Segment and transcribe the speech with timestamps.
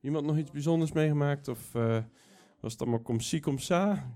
[0.00, 1.48] Iemand nog iets bijzonders meegemaakt?
[1.48, 1.96] Of uh,
[2.60, 4.12] was het allemaal kom si, kom sa?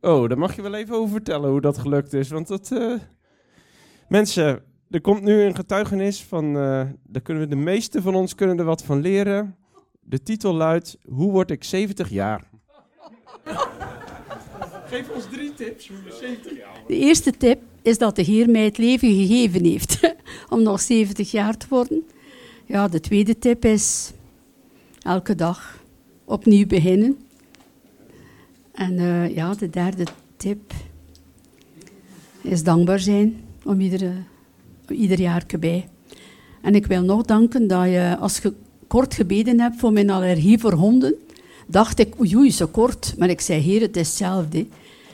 [0.00, 2.28] Oh, daar mag je wel even over vertellen hoe dat gelukt is.
[2.28, 2.70] Want dat...
[2.70, 2.98] Uh...
[4.08, 6.44] Mensen, er komt nu een getuigenis van...
[6.44, 9.56] Uh, daar kunnen we, de meeste van ons kunnen er wat van leren.
[10.00, 10.98] De titel luidt...
[11.08, 12.50] Hoe word ik 70 jaar?
[14.88, 16.82] Geef ons drie tips hoe je 70 jaar.
[16.86, 20.14] De eerste tip is dat de Heer mij het leven gegeven heeft
[20.54, 22.04] om nog 70 jaar te worden.
[22.68, 24.12] Ja, de tweede tip is
[25.02, 25.84] elke dag
[26.24, 27.18] opnieuw beginnen.
[28.72, 30.04] En uh, ja, de derde
[30.36, 30.72] tip
[32.42, 34.12] is dankbaar zijn om iedere,
[34.88, 35.88] ieder jaar bij.
[36.62, 38.52] En ik wil nog danken dat je, als je
[38.86, 41.14] kort gebeden hebt voor mijn allergie voor honden,
[41.66, 43.14] dacht ik, oei, oei, zo kort.
[43.18, 44.66] Maar ik zei, heer, het is hetzelfde.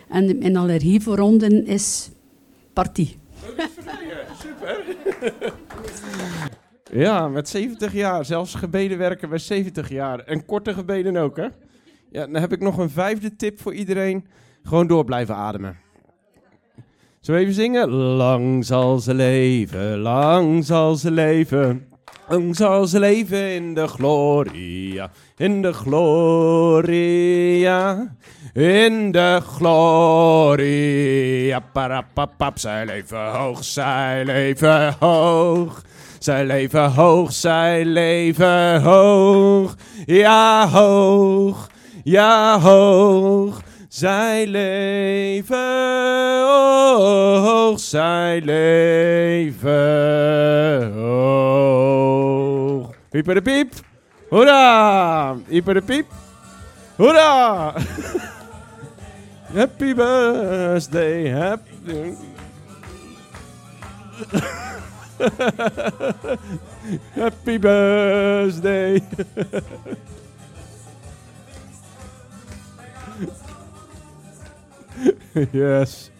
[0.08, 2.08] En mijn allergie voor honden is
[2.72, 3.16] partie.
[4.38, 5.54] Super.
[6.94, 8.24] Ja, met 70 jaar.
[8.24, 10.18] Zelfs gebeden werken bij 70 jaar.
[10.18, 11.46] En korte gebeden ook, hè?
[12.10, 14.26] Ja, dan heb ik nog een vijfde tip voor iedereen.
[14.62, 15.76] Gewoon door blijven ademen.
[17.20, 17.90] We even zingen?
[17.90, 21.88] Lang zal ze leven, lang zal ze leven.
[22.28, 26.96] Lang zal ze leven in de gloria, in de gloria,
[28.52, 31.60] in de gloria.
[31.72, 35.82] Parapapap, zij leven hoog, zij leven hoog.
[36.24, 39.74] Zij leven hoog, zij leven hoog.
[40.04, 41.70] Ja, hoog,
[42.04, 43.60] ja, hoog.
[43.88, 45.56] Zij leven
[46.42, 49.72] hoog, zij leven
[50.92, 52.90] hoog.
[53.10, 53.72] Pieper de piep.
[54.28, 55.34] Hoera!
[55.48, 56.06] Pieper de piep.
[56.96, 57.72] Hoera!
[59.54, 62.14] happy birthday, happy...
[67.20, 69.02] Happy birthday.
[75.52, 76.10] yes.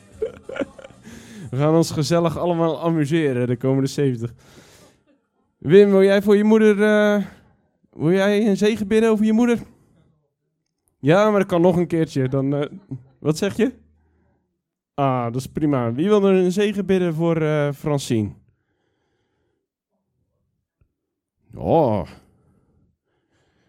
[1.51, 4.33] We gaan ons gezellig allemaal amuseren de komende 70.
[5.58, 6.77] Wim, wil jij voor je moeder.
[6.77, 7.24] Uh,
[7.91, 9.58] wil jij een zegen bidden over je moeder?
[10.98, 12.29] Ja, maar dat kan nog een keertje.
[12.29, 12.64] Dan, uh,
[13.18, 13.73] wat zeg je?
[14.95, 15.92] Ah, dat is prima.
[15.92, 18.30] Wie wil er een zegen bidden voor uh, Francine?
[21.55, 22.09] Oh.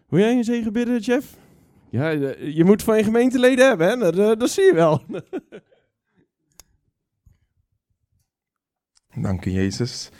[0.08, 1.36] Wil jij een zegen bidden, Jeff?
[1.88, 2.08] Ja,
[2.40, 4.12] je moet van je gemeenteleden hebben, hè?
[4.12, 5.02] Dat, dat zie je wel.
[9.14, 10.10] Dank u, Jezus.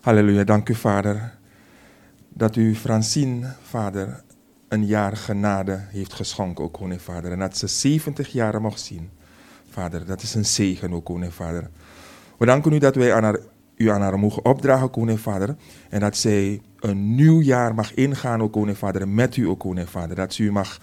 [0.00, 1.38] Halleluja, dank u, Vader.
[2.28, 4.22] Dat u Francine, Vader,
[4.68, 7.32] een jaar genade heeft geschonken, ook koning Vader.
[7.32, 9.10] En dat ze 70 jaar mocht zien.
[9.70, 11.70] Vader, dat is een zegen, ook koning Vader.
[12.38, 13.38] We danken u dat wij aan haar,
[13.76, 15.56] u aan haar mogen opdragen, koning Vader.
[15.88, 19.08] En dat zij een nieuw jaar mag ingaan, ook koning Vader.
[19.08, 20.16] Met u, ook koning Vader.
[20.16, 20.78] Dat ze u mag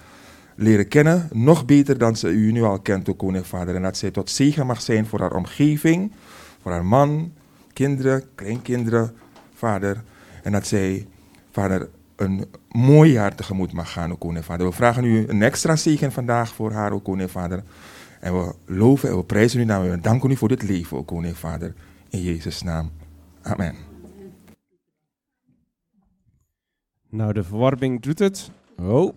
[0.56, 3.76] leren kennen, nog beter dan ze u nu al kent, ook koning Vader.
[3.76, 6.12] En dat zij tot zegen mag zijn voor haar omgeving,
[6.62, 7.34] voor haar man,
[7.74, 9.16] kinderen, kleinkinderen,
[9.54, 10.04] Vader.
[10.44, 11.08] En dat zij,
[11.52, 14.68] Vader, een mooi jaar tegemoet mag gaan, ook koning Vader.
[14.68, 17.64] We vragen u een extra zegen vandaag voor haar, ook koning Vader.
[18.20, 20.98] En we loven en we prijzen u naam en we danken u voor dit leven,
[20.98, 21.74] ook koning Vader.
[22.10, 22.92] In Jezus' naam.
[23.42, 23.95] Amen.
[27.16, 28.52] Nou, de verwarming doet het.
[28.78, 29.16] Oh.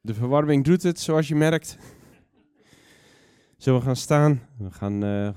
[0.00, 1.78] De verwarming doet het, zoals je merkt.
[3.56, 4.42] Zullen we gaan staan?
[4.58, 5.28] We gaan uh,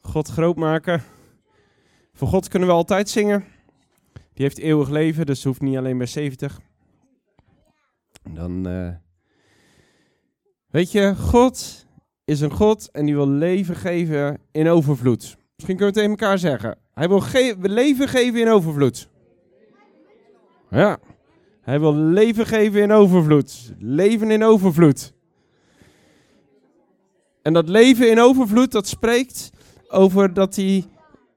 [0.00, 1.02] God groot maken.
[2.12, 3.44] Voor God kunnen we altijd zingen.
[4.12, 6.60] Die heeft eeuwig leven, dus hoeft niet alleen bij 70.
[8.22, 8.94] En dan, uh,
[10.66, 11.86] weet je, God
[12.24, 15.36] is een God en die wil leven geven in overvloed.
[15.56, 16.81] Misschien kunnen we het tegen elkaar zeggen.
[16.94, 19.08] Hij wil ge leven geven in overvloed.
[20.70, 20.98] Ja.
[21.60, 23.74] Hij wil leven geven in overvloed.
[23.78, 25.12] Leven in overvloed.
[27.42, 29.50] En dat leven in overvloed, dat spreekt
[29.88, 30.84] over dat hij,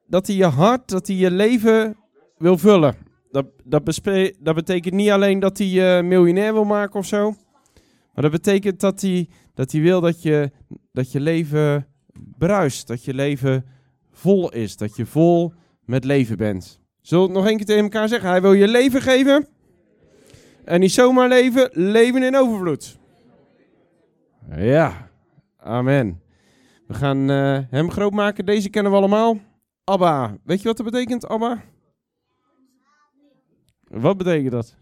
[0.08, 1.98] dat hij je hart, dat hij je leven
[2.38, 2.96] wil vullen.
[3.32, 4.02] Dat, dat,
[4.40, 7.36] dat betekent niet alleen dat hij je miljonair wil maken of zo.
[8.14, 10.52] Maar dat betekent dat hij, dat hij wil dat je,
[10.92, 11.88] dat je leven
[12.38, 12.88] bruist.
[12.88, 13.66] Dat je leven
[14.16, 14.78] vol is.
[14.78, 16.80] Dat je vol met leven bent.
[17.02, 18.30] We het nog één keer tegen elkaar zeggen?
[18.30, 19.48] Hij wil je leven geven.
[20.64, 22.98] En niet zomaar leven, leven in overvloed.
[24.56, 25.10] Ja,
[25.58, 26.22] amen.
[26.88, 28.46] We gaan uh, hem groot maken.
[28.46, 29.40] Deze kennen we allemaal.
[29.84, 30.38] Abba.
[30.44, 31.64] Weet je wat dat betekent, Abba?
[33.88, 34.76] Wat betekent dat?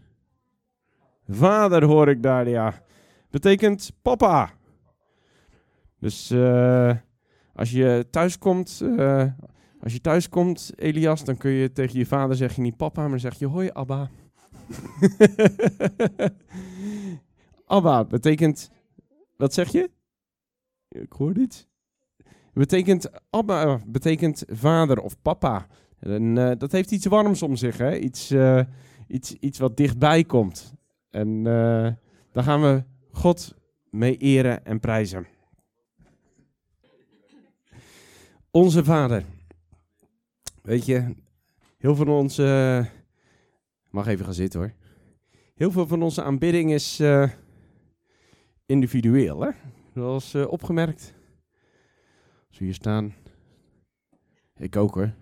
[1.28, 2.82] Vader hoor ik daar, ja.
[3.30, 4.50] Betekent papa.
[5.98, 6.94] Dus uh,
[7.54, 9.24] als je thuis komt, uh,
[9.80, 13.08] Als je thuis komt, Elias, dan kun je tegen je vader zeg je niet papa,
[13.08, 14.10] maar zeg je hoi Abba.
[17.66, 18.70] Abba betekent,
[19.36, 19.90] wat zeg je?
[20.88, 21.68] Ik hoor niet.
[22.52, 25.66] Betekent, Abba betekent vader of papa.
[26.00, 27.98] En uh, dat heeft iets warms om zich, hè?
[27.98, 28.60] Iets, uh,
[29.06, 30.74] iets, iets wat dichtbij komt.
[31.10, 31.42] En
[32.32, 33.54] daar gaan we God
[33.90, 35.26] mee eren en prijzen.
[38.54, 39.24] Onze Vader.
[40.62, 41.14] Weet je,
[41.78, 42.90] heel veel van onze.
[43.90, 44.74] mag even gaan zitten hoor.
[45.54, 47.30] Heel veel van onze aanbidding is uh,
[48.66, 49.50] individueel, hè?
[49.94, 51.14] Zoals uh, opgemerkt.
[52.48, 53.14] Als we hier staan.
[54.56, 55.14] Ik ook hoor.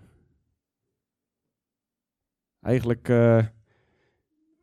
[2.61, 3.45] Eigenlijk uh,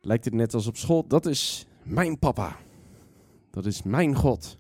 [0.01, 1.07] lijkt het net als op school.
[1.07, 2.57] Dat is mijn papa.
[3.51, 4.59] Dat is mijn God.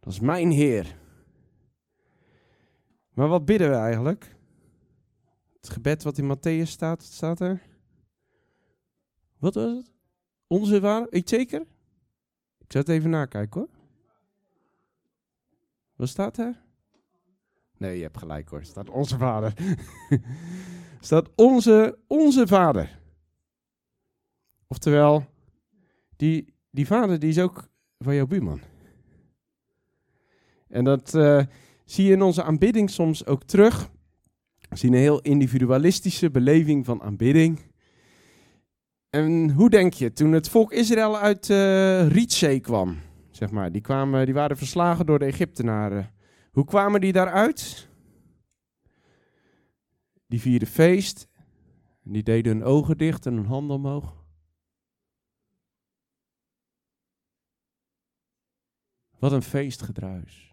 [0.00, 0.96] Dat is mijn Heer.
[3.18, 4.36] Maar wat bidden we eigenlijk?
[5.60, 7.62] Het gebed wat in Matthäus staat, staat er.
[9.38, 9.92] Wat was het?
[10.46, 11.06] Onze waar?
[11.10, 11.60] Ik zeker?
[12.58, 13.70] Ik zal het even nakijken hoor.
[15.96, 16.62] Wat staat er?
[17.76, 18.64] Nee, je hebt gelijk hoor.
[18.64, 19.52] Staat onze vader.
[21.00, 23.00] staat onze, onze vader.
[24.66, 25.26] Oftewel,
[26.16, 27.68] die, die vader die is ook
[27.98, 28.60] van jouw buurman.
[30.68, 31.44] En dat uh,
[31.90, 33.90] zie je in onze aanbidding soms ook terug.
[34.68, 37.60] We zien een heel individualistische beleving van aanbidding.
[39.10, 42.98] En hoe denk je, toen het volk Israël uit uh, Rietzee kwam,
[43.30, 46.12] zeg maar, die, kwamen, die waren verslagen door de Egyptenaren.
[46.52, 47.88] Hoe kwamen die daaruit?
[50.26, 51.28] Die vierden feest.
[52.04, 54.16] En die deden hun ogen dicht en hun handen omhoog.
[59.18, 60.47] Wat een feestgedruis.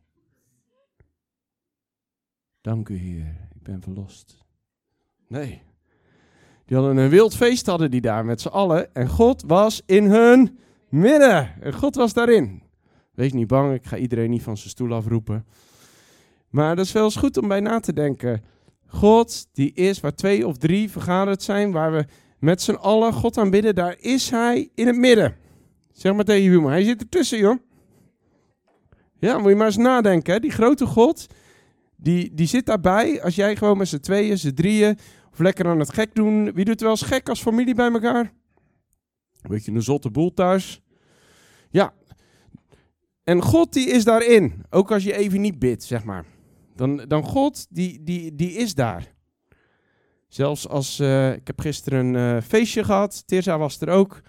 [2.65, 4.37] Dank u, Heer, ik ben verlost.
[5.27, 5.61] Nee.
[6.65, 8.93] Die hadden een wild feest, hadden die daar met z'n allen.
[8.93, 10.57] En God was in hun
[10.89, 11.61] midden.
[11.61, 12.63] En God was daarin.
[13.13, 15.45] Wees niet bang, ik ga iedereen niet van zijn stoel afroepen.
[16.49, 18.43] Maar dat is wel eens goed om bij na te denken.
[18.85, 22.05] God, die is waar twee of drie vergaderd zijn, waar we
[22.39, 25.35] met z'n allen God aanbidden, daar is Hij in het midden.
[25.91, 27.59] Zeg maar tegen je buurman, hij zit ertussen, joh.
[29.19, 30.33] Ja, moet je maar eens nadenken.
[30.33, 30.39] Hè?
[30.39, 31.27] Die grote God,
[32.05, 33.21] die, die zit daarbij.
[33.21, 34.97] Als jij gewoon met z'n tweeën, z'n drieën,
[35.31, 36.53] of lekker aan het gek doen.
[36.53, 38.33] Wie doet wel eens gek als familie bij elkaar?
[39.41, 40.81] Weet je, een zotte boel thuis.
[41.69, 41.93] Ja.
[43.23, 44.65] En God die is daarin.
[44.69, 46.25] Ook als je even niet bidt, zeg maar.
[46.75, 49.13] Dan, dan God, die, die, die is daar.
[50.27, 53.27] Zelfs als, uh, ik heb gisteren een uh, feestje gehad.
[53.27, 54.21] Tirza was er ook.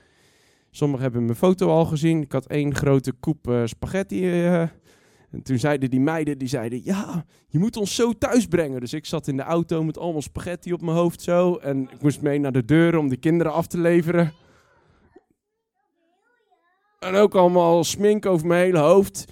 [0.71, 2.23] Sommigen hebben mijn foto al gezien.
[2.23, 4.25] Ik had één grote koep uh, spaghetti.
[5.31, 8.81] En toen zeiden die meiden, die zeiden, ja, je moet ons zo thuis brengen.
[8.81, 11.57] Dus ik zat in de auto met allemaal spaghetti op mijn hoofd zo.
[11.57, 14.33] En ik moest mee naar de deur om de kinderen af te leveren.
[16.99, 19.25] En ook allemaal smink over mijn hele hoofd.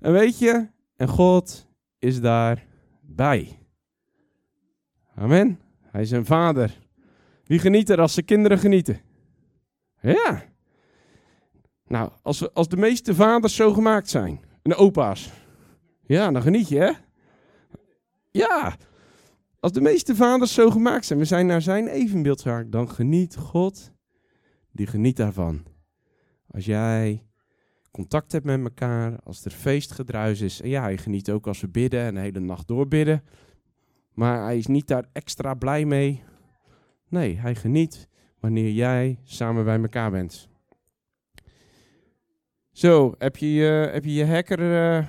[0.00, 1.66] En weet je, en God
[1.98, 3.58] is daarbij.
[5.14, 5.60] Amen.
[5.82, 6.78] Hij is een vader.
[7.44, 9.00] Wie geniet er als zijn kinderen genieten?
[10.00, 10.42] Ja.
[11.86, 14.40] Nou, als, we, als de meeste vaders zo gemaakt zijn,
[14.70, 15.30] de opa's,
[16.06, 16.90] ja, dan geniet je, hè?
[18.30, 18.76] Ja,
[19.60, 23.36] als de meeste vaders zo gemaakt zijn, we zijn naar zijn evenbeeld gemaakt, dan geniet
[23.36, 23.92] God,
[24.72, 25.62] die geniet daarvan.
[26.46, 27.24] Als jij
[27.90, 31.68] contact hebt met elkaar, als er feestgedruis is, en ja, hij geniet ook als we
[31.68, 33.24] bidden en de hele nacht doorbidden,
[34.12, 36.22] maar hij is niet daar extra blij mee.
[37.08, 38.08] Nee, hij geniet
[38.40, 40.49] wanneer jij samen bij elkaar bent.
[42.80, 45.06] Zo, heb je heb je, je hacker, uh,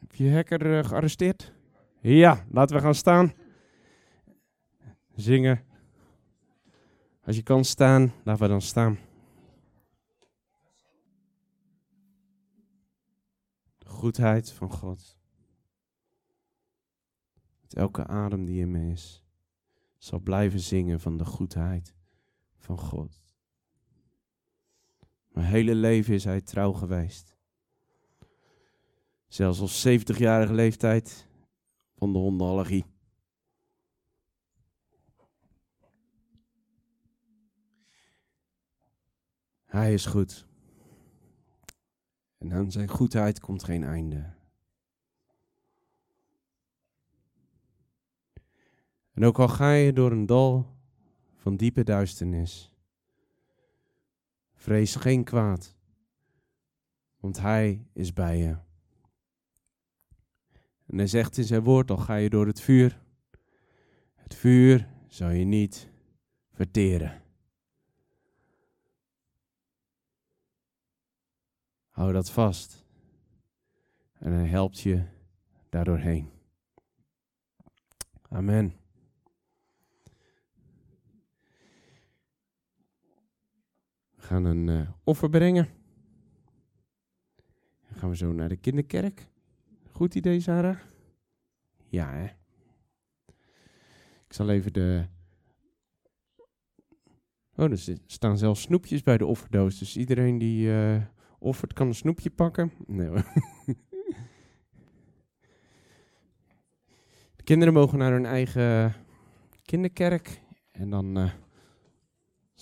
[0.00, 1.52] heb je hacker uh, gearresteerd?
[2.00, 3.32] Ja, laten we gaan staan.
[5.14, 5.64] Zingen.
[7.24, 8.98] Als je kan staan, laten we dan staan.
[13.78, 15.18] De goedheid van God.
[17.60, 19.24] Met elke adem die in me is,
[19.98, 21.94] zal blijven zingen van de goedheid
[22.56, 23.23] van God.
[25.34, 27.36] Mijn hele leven is hij trouw geweest.
[29.26, 31.28] Zelfs op 70-jarige leeftijd
[31.96, 32.84] van de hondenallergie.
[39.64, 40.46] Hij is goed.
[42.38, 44.32] En aan zijn goedheid komt geen einde.
[49.12, 50.76] En ook al ga je door een dal
[51.36, 52.73] van diepe duisternis,
[54.64, 55.76] Vrees geen kwaad,
[57.16, 58.56] want Hij is bij je.
[60.86, 63.02] En Hij zegt in zijn woord, al ga je door het vuur,
[64.14, 65.90] Het vuur zal je niet
[66.52, 67.22] verteren.
[71.88, 72.84] Hou dat vast.
[74.12, 75.04] En hij helpt je
[75.68, 76.30] daardoorheen.
[78.28, 78.83] Amen.
[84.24, 85.68] Gaan een uh, offer brengen.
[87.88, 89.26] Dan gaan we zo naar de kinderkerk.
[89.90, 90.78] Goed idee, Sarah?
[91.88, 92.24] Ja, hè?
[94.26, 95.06] Ik zal even de.
[97.56, 99.78] Oh, er staan zelfs snoepjes bij de offerdoos.
[99.78, 101.02] Dus iedereen die uh,
[101.38, 102.72] offert kan een snoepje pakken.
[102.86, 103.24] Nee hoor.
[107.36, 108.94] De kinderen mogen naar hun eigen
[109.62, 110.40] kinderkerk.
[110.70, 111.32] En dan uh,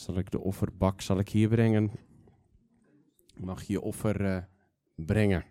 [0.03, 1.91] zal ik de offerbak zal ik hier brengen.
[3.35, 4.43] Mag je je offer uh,
[4.95, 5.45] brengen.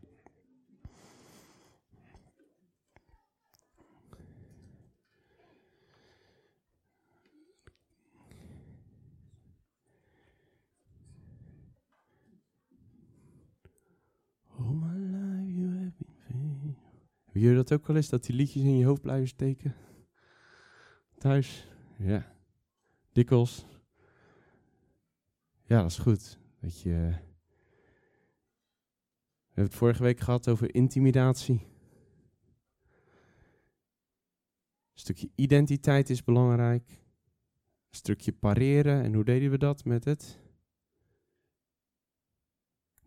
[17.25, 19.75] Heb je dat ook wel eens, dat die liedjes in je hoofd blijven steken?
[21.17, 21.67] Thuis?
[21.97, 22.35] Ja.
[23.11, 23.65] Dikwijls?
[25.71, 26.39] Ja, dat is goed.
[26.59, 26.89] Dat je...
[26.89, 27.17] We
[29.45, 31.53] hebben het vorige week gehad over intimidatie.
[34.93, 36.89] Een stukje identiteit is belangrijk.
[36.89, 39.03] Een stukje pareren.
[39.03, 40.39] En hoe deden we dat met het?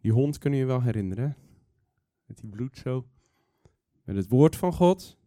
[0.00, 1.36] Die hond kun je je wel herinneren.
[2.26, 3.08] Met die bloed zo
[4.04, 5.18] met het woord van God.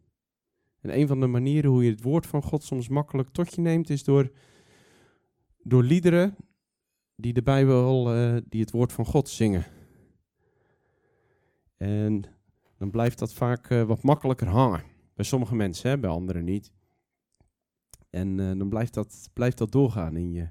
[0.80, 3.60] En een van de manieren hoe je het woord van God soms makkelijk tot je
[3.60, 4.30] neemt, is door,
[5.62, 6.36] door liederen
[7.20, 9.64] die de Bijbel, uh, die het woord van God zingen.
[11.76, 12.22] En
[12.78, 14.82] dan blijft dat vaak uh, wat makkelijker hangen.
[15.14, 16.72] Bij sommige mensen, hè, bij anderen niet.
[18.10, 20.48] En uh, dan blijft dat, blijft dat doorgaan in je,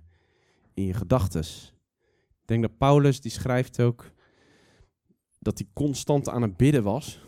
[0.73, 1.73] in je gedachtes.
[2.41, 4.11] Ik denk dat Paulus, die schrijft ook
[5.39, 7.25] dat hij constant aan het bidden was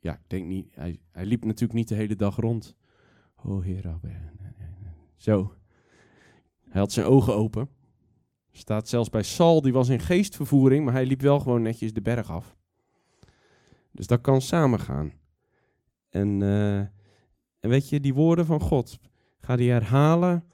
[0.00, 2.76] ja, ik denk niet, hij, hij liep natuurlijk niet de hele dag rond.
[3.36, 3.98] Oh Heer,
[5.16, 5.54] zo.
[6.68, 7.68] Hij had zijn ogen open.
[8.58, 12.00] Staat zelfs bij Saul, die was in geestvervoering, maar hij liep wel gewoon netjes de
[12.00, 12.56] berg af.
[13.92, 15.12] Dus dat kan samengaan.
[16.08, 16.78] En, uh,
[17.60, 18.98] en weet je, die woorden van God,
[19.40, 20.44] ga die herhalen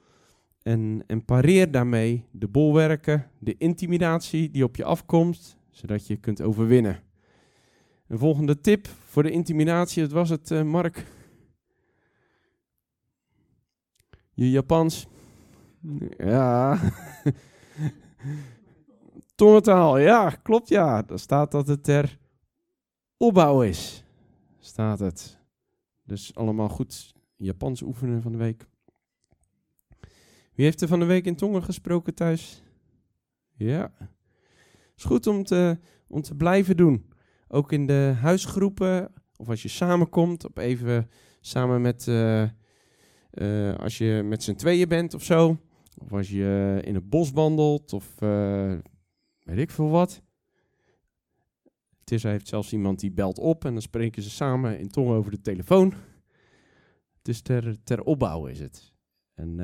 [0.61, 6.41] en, en pareer daarmee de bolwerken, de intimidatie die op je afkomt, zodat je kunt
[6.41, 7.03] overwinnen.
[8.07, 11.05] Een volgende tip voor de intimidatie, dat was het, uh, Mark.
[14.33, 15.07] Je Japans.
[16.17, 16.79] Ja.
[19.35, 21.01] Tongentaal, ja, klopt ja.
[21.01, 22.17] Daar staat dat het ter
[23.17, 24.03] opbouw is.
[24.59, 25.39] Staat het.
[26.03, 28.67] Dus allemaal goed Japans oefenen van de week.
[30.53, 32.63] Wie heeft er van de week in tongen gesproken thuis?
[33.53, 33.91] Ja.
[34.97, 37.09] Is goed om te, om te blijven doen.
[37.47, 42.43] Ook in de huisgroepen, of als je samenkomt, op even samen met, uh,
[43.31, 45.57] uh, als je met z'n tweeën bent of zo.
[45.97, 48.77] Of als je in het bos wandelt, of uh,
[49.39, 50.21] weet ik veel wat.
[52.03, 55.31] Tissa heeft zelfs iemand die belt op en dan spreken ze samen in tongen over
[55.31, 55.93] de telefoon.
[57.21, 58.93] Dus ter, ter opbouw is het.
[59.33, 59.59] En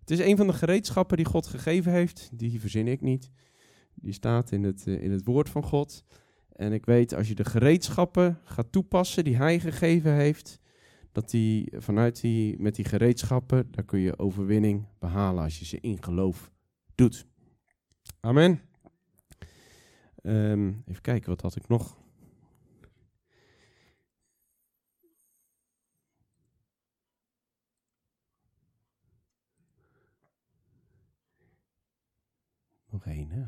[0.00, 2.30] het is een van de gereedschappen die God gegeven heeft.
[2.32, 3.30] Die verzin ik niet.
[3.94, 6.04] Die staat in het, in het woord van God.
[6.52, 10.58] En ik weet, als je de gereedschappen gaat toepassen die hij gegeven heeft,
[11.14, 15.80] dat die vanuit die, met die gereedschappen, daar kun je overwinning behalen als je ze
[15.80, 16.50] in geloof
[16.94, 17.26] doet.
[18.20, 18.60] Amen.
[20.22, 21.96] Um, even kijken, wat had ik nog?
[32.90, 33.40] Nog één, hè?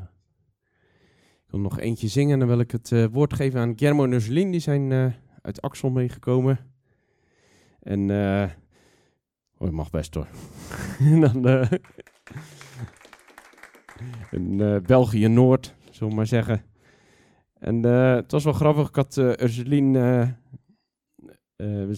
[1.45, 4.13] Ik wil nog eentje zingen dan wil ik het uh, woord geven aan Guillermo en
[4.13, 4.51] Ursuline.
[4.51, 6.76] Die zijn uh, uit Axel meegekomen.
[7.87, 8.51] En, uh,
[9.59, 10.29] oh, mag best hoor.
[11.13, 11.69] en dan,
[14.31, 16.65] in België-Noord, zullen we maar zeggen.
[17.59, 20.35] En het was wel grappig, ik had Ursuline...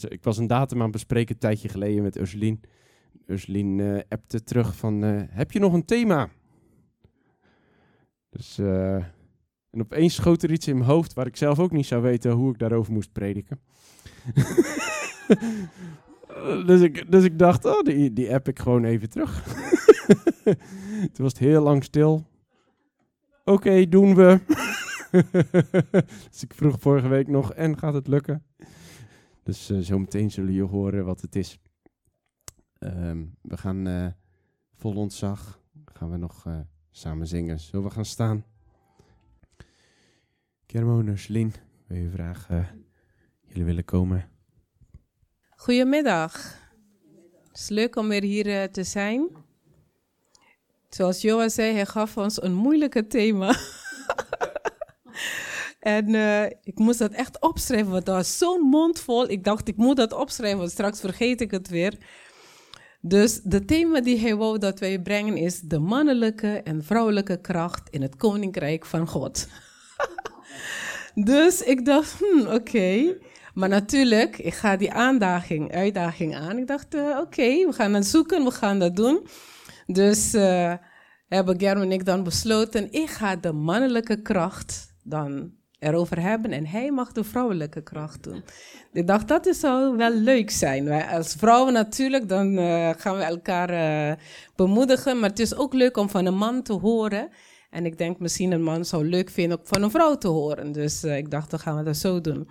[0.08, 2.58] ik was een datum aan het bespreken een tijdje geleden met Ursuline.
[3.26, 6.28] Ursuline appte terug van, heb je nog een thema?
[8.30, 8.58] Dus...
[9.70, 12.30] En opeens schoot er iets in mijn hoofd waar ik zelf ook niet zou weten
[12.30, 13.60] hoe ik daarover moest prediken.
[16.66, 19.42] dus, ik, dus ik dacht, oh, die, die app ik gewoon even terug.
[21.12, 22.26] Toen was het heel lang stil.
[23.44, 24.40] Oké, doen we.
[26.30, 28.44] dus ik vroeg vorige week nog, en gaat het lukken?
[29.42, 31.58] Dus uh, zometeen zullen jullie horen wat het is.
[32.78, 34.06] Ehm, we gaan eh,
[34.74, 36.58] vol ontzag, gaan we nog eh,
[36.90, 37.60] samen zingen.
[37.60, 38.44] Zullen we gaan staan?
[40.66, 41.52] Kermoners, Lien,
[41.86, 42.86] wil je vragen?
[43.48, 44.37] jullie willen komen?
[45.60, 46.32] Goedemiddag.
[47.48, 49.28] Het is leuk om weer hier eh, te zijn.
[50.88, 53.54] Zoals Joa zei, hij gaf ons een moeilijke thema.
[55.80, 59.30] en eh, ik moest dat echt opschrijven, want dat was zo'n mondvol.
[59.30, 61.94] Ik dacht, ik moet dat opschrijven, want straks vergeet ik het weer.
[63.00, 67.88] Dus de thema die hij wou dat wij brengen is de mannelijke en vrouwelijke kracht
[67.90, 69.48] in het koninkrijk van God.
[71.32, 73.16] dus ik dacht, hmm, oké.
[73.58, 76.58] Maar natuurlijk, ik ga die aandaging, uitdaging aan.
[76.58, 79.26] Ik dacht, uh, oké, we gaan het zoeken, we gaan dat doen.
[79.86, 80.74] Dus uh,
[81.28, 86.66] hebben Germ en ik dan besloten, ik ga de mannelijke kracht dan erover hebben en
[86.66, 88.44] hij mag de vrouwelijke kracht doen.
[88.92, 90.88] Ik dacht, dat zou wel leuk zijn.
[90.88, 94.18] Als vrouwen natuurlijk, dan uh, gaan we elkaar
[94.56, 97.28] bemoedigen, maar het is ook leuk om van een man te horen.
[97.70, 100.72] En ik denk misschien een man zou leuk vinden om van een vrouw te horen.
[100.72, 102.48] Dus ik dacht, dan gaan we dat zo doen.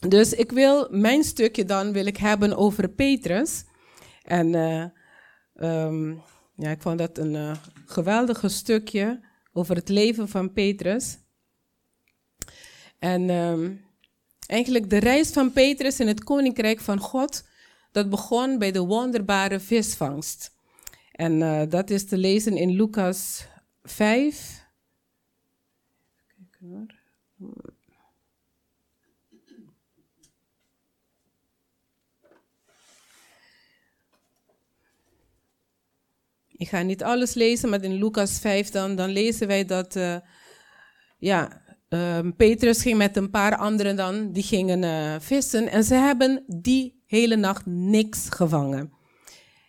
[0.00, 3.64] Dus ik wil, mijn stukje dan wil ik hebben over Petrus.
[4.22, 4.54] En
[5.54, 6.22] um,
[6.56, 9.20] ja, ik vond dat een uh, geweldige stukje
[9.52, 11.18] over het leven van Petrus.
[12.98, 13.84] En um,
[14.46, 17.48] eigenlijk de reis van Petrus in het koninkrijk van God,
[17.92, 20.54] dat begon bij de wonderbare visvangst.
[21.12, 23.46] En uh, dat is te lezen in Lucas
[23.82, 24.64] 5.
[26.36, 26.95] Kijken hoor.
[36.56, 40.16] Ik ga niet alles lezen, maar in Lucas 5 dan, dan lezen wij dat uh,
[41.18, 45.94] ja, uh, Petrus ging met een paar anderen dan, die gingen uh, vissen en ze
[45.94, 48.94] hebben die hele nacht niks gevangen.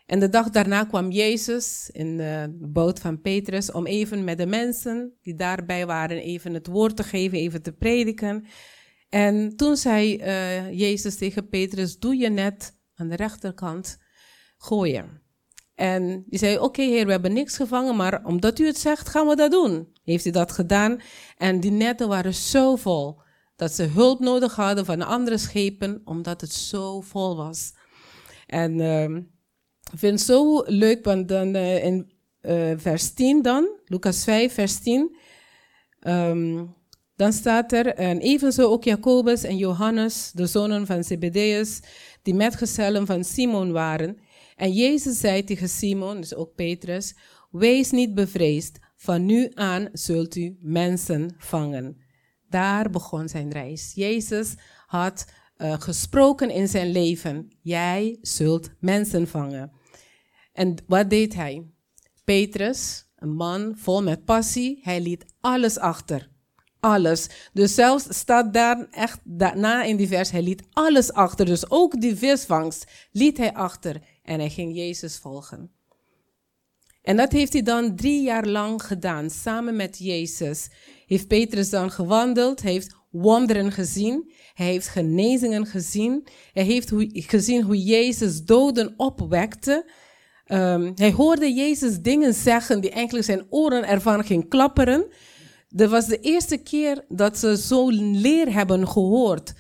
[0.06, 4.46] En de dag daarna kwam Jezus in de boot van Petrus om even met de
[4.46, 8.46] mensen die daarbij waren even het woord te geven, even te prediken.
[9.10, 13.98] En toen zei uh, Jezus tegen Petrus, doe je net aan de rechterkant
[14.58, 15.27] gooien.
[15.78, 19.28] En die zei, oké heer, we hebben niks gevangen, maar omdat u het zegt, gaan
[19.28, 19.88] we dat doen.
[20.04, 21.02] Heeft hij dat gedaan.
[21.38, 23.20] En die netten waren zo vol,
[23.56, 27.74] dat ze hulp nodig hadden van andere schepen, omdat het zo vol was.
[28.48, 29.04] En uh,
[29.92, 32.12] ik vind het zo leuk, want dan uh, in
[32.42, 35.18] uh, vers 10 dan, Lucas 5, vers 10,
[36.00, 36.76] um,
[37.16, 41.80] dan staat er, en evenzo ook Jacobus en Johannes, de zonen van Zebedeus,
[42.22, 44.18] die metgezellen van Simon waren,
[44.58, 47.16] en Jezus zei tegen Simon, dus ook Petrus,
[47.52, 51.98] wees niet bevreesd, van nu aan zult u mensen vangen.
[52.50, 53.92] Daar begon zijn reis.
[53.96, 54.56] Jezus
[54.88, 55.26] had
[55.58, 59.72] uh, gesproken in zijn leven, jij zult mensen vangen.
[60.54, 61.68] En wat deed hij?
[62.24, 66.30] Petrus, een man vol met passie, hij liet alles achter.
[66.80, 67.30] Alles.
[67.54, 71.46] Dus zelfs staat daar echt daarna in die vers, hij liet alles achter.
[71.46, 75.72] Dus ook die visvangst liet hij achter en hij ging Jezus volgen.
[77.02, 80.70] En dat heeft hij dan drie jaar lang gedaan, samen met Jezus.
[81.06, 87.84] Heeft Petrus dan gewandeld, heeft wonderen gezien, hij heeft genezingen gezien, hij heeft gezien hoe
[87.84, 89.92] Jezus doden opwekte.
[90.48, 95.06] Um, hij hoorde Jezus dingen zeggen die eigenlijk zijn oren ervan ging klapperen.
[95.70, 99.54] Dat was de eerste keer dat ze zo'n leer hebben gehoord.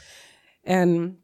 [0.61, 1.21] En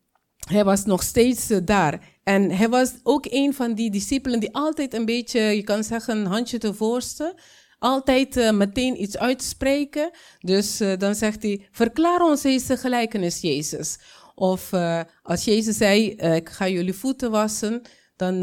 [0.47, 2.12] hij was nog steeds daar.
[2.23, 6.17] En hij was ook een van die discipelen die altijd een beetje, je kan zeggen,
[6.17, 7.39] een handje te voorste.
[7.79, 10.09] Altijd uh, meteen iets uitspreken.
[10.39, 13.97] Dus uh, dan zegt hij, verklaar ons deze gelijkenis, Jezus.
[14.35, 17.81] Of uh, als Jezus zei, ik ga jullie voeten wassen,
[18.15, 18.41] dan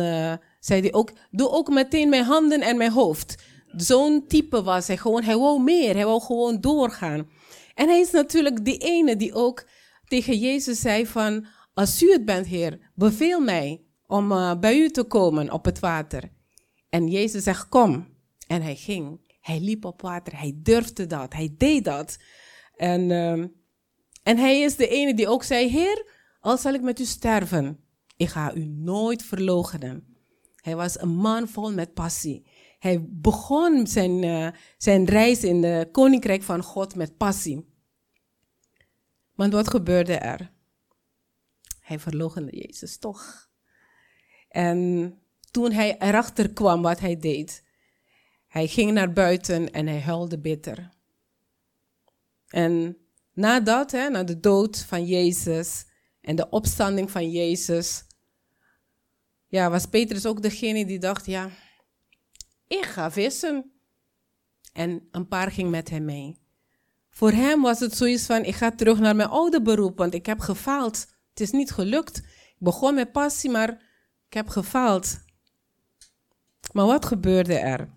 [0.60, 3.34] zei hij ook, doe ook meteen mijn handen en mijn hoofd.
[3.76, 7.28] Zo'n type was hij gewoon, hij wou meer, hij wou gewoon doorgaan.
[7.74, 9.64] En hij is natuurlijk die ene die ook
[10.06, 14.90] tegen Jezus zei van, als u het bent, Heer, beveel mij om uh, bij u
[14.90, 16.32] te komen op het water.
[16.88, 18.08] En Jezus zegt, kom.
[18.46, 19.20] En hij ging.
[19.40, 20.38] Hij liep op water.
[20.38, 21.32] Hij durfde dat.
[21.32, 22.18] Hij deed dat.
[22.76, 23.32] En, uh,
[24.22, 26.06] en hij is de ene die ook zei, Heer,
[26.40, 27.84] al zal ik met u sterven,
[28.16, 30.16] ik ga u nooit verloochenen.
[30.56, 32.46] Hij was een man vol met passie.
[32.78, 37.68] Hij begon zijn, uh, zijn reis in het koninkrijk van God met passie.
[39.34, 40.52] Maar wat gebeurde er?
[41.90, 43.48] Hij verloochende Jezus toch.
[44.48, 45.18] En
[45.50, 47.64] toen hij erachter kwam wat hij deed,
[48.46, 50.90] hij ging naar buiten en hij huilde bitter.
[52.48, 52.96] En
[53.32, 55.84] nadat, hè, na de dood van Jezus
[56.20, 58.04] en de opstanding van Jezus,
[59.46, 61.50] ja, was Petrus ook degene die dacht, ja,
[62.66, 63.72] ik ga vissen.
[64.72, 66.38] En een paar ging met hem mee.
[67.10, 70.26] Voor hem was het zoiets van, ik ga terug naar mijn oude beroep, want ik
[70.26, 71.18] heb gefaald.
[71.40, 72.16] Het is niet gelukt.
[72.18, 73.68] Ik begon met passie, maar
[74.26, 75.18] ik heb gefaald.
[76.72, 77.88] Maar wat gebeurde er?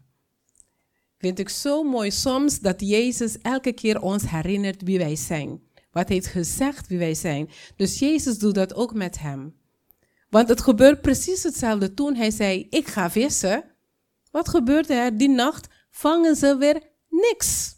[1.18, 5.62] Vind ik zo mooi soms dat Jezus elke keer ons herinnert wie wij zijn.
[5.92, 7.50] Wat heeft gezegd wie wij zijn.
[7.76, 9.56] Dus Jezus doet dat ook met hem.
[10.30, 13.64] Want het gebeurt precies hetzelfde toen hij zei, ik ga vissen.
[14.32, 15.18] Wat gebeurde er?
[15.18, 17.76] Die nacht vangen ze weer niks.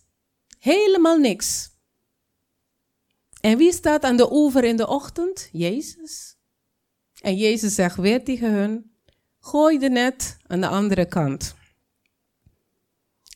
[0.60, 1.70] Helemaal niks.
[3.46, 5.50] En wie staat aan de oever in de ochtend?
[5.52, 6.38] Jezus.
[7.22, 8.92] En Jezus zegt weer tegen hun,
[9.40, 11.56] gooi de net aan de andere kant.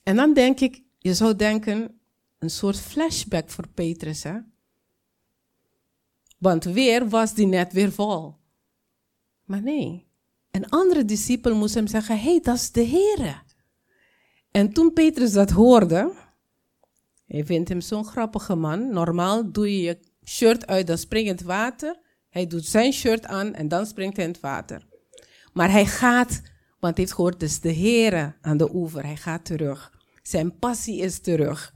[0.03, 1.99] En dan denk ik, je zou denken,
[2.39, 4.37] een soort flashback voor Petrus, hè?
[6.37, 8.35] Want weer was die net weer vol.
[9.43, 10.07] Maar nee,
[10.51, 13.43] een andere discipel moest hem zeggen, hé, hey, dat is de Heer.
[14.51, 16.13] En toen Petrus dat hoorde,
[17.29, 18.89] hij vindt hem zo'n grappige man.
[18.93, 21.99] Normaal doe je je shirt uit, dan springt het water.
[22.29, 24.87] Hij doet zijn shirt aan en dan springt hij in het water.
[25.53, 26.41] Maar hij gaat,
[26.79, 29.03] want hij heeft gehoord, dus de Heer aan de oever.
[29.03, 29.93] Hij gaat terug.
[30.21, 31.73] Zijn passie is terug.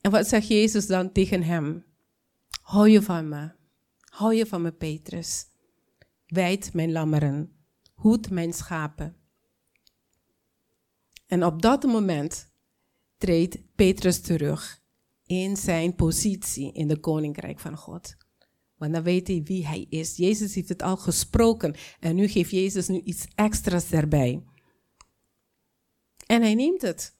[0.00, 1.84] En wat zegt Jezus dan tegen hem?
[2.62, 3.52] Hou je van me.
[4.00, 5.46] Hou je van me, Petrus.
[6.26, 7.52] Wijd mijn lammeren.
[7.94, 9.16] Hoed mijn schapen.
[11.26, 12.49] En op dat moment
[13.20, 14.82] treedt Petrus terug
[15.26, 18.16] in zijn positie in de koninkrijk van God.
[18.76, 20.16] Want dan weet hij wie hij is.
[20.16, 24.42] Jezus heeft het al gesproken en nu geeft Jezus nu iets extra's erbij.
[26.26, 27.16] En hij neemt het.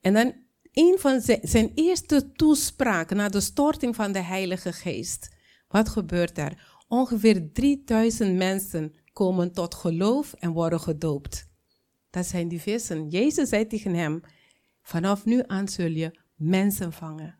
[0.00, 0.34] En dan
[0.72, 5.28] een van zijn, eerste toespraken na de storting van de Heilige Geest.
[5.68, 6.82] Wat gebeurt er?
[6.88, 11.48] Ongeveer 3000 mensen komen tot geloof en worden gedoopt.
[12.10, 13.08] Dat zijn die vissen.
[13.08, 14.20] Jezus zei tegen hem,
[14.88, 17.38] vanaf nu aan zul je mensen vangen.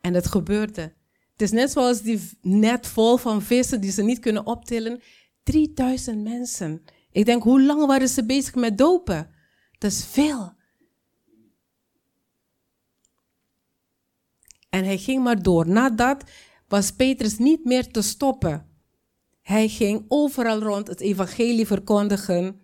[0.00, 0.94] En het gebeurde.
[1.32, 5.00] Het is net zoals die net vol van vissen die ze niet kunnen optillen.
[5.42, 6.82] 3000 mensen.
[7.10, 9.30] Ik denk, hoe lang waren ze bezig met dopen?
[9.78, 10.52] Dat is veel.
[14.68, 15.68] En hij ging maar door.
[15.68, 16.24] Nadat
[16.68, 18.66] was Petrus niet meer te stoppen.
[19.42, 22.60] Hij ging overal rond het evangelie verkondigen.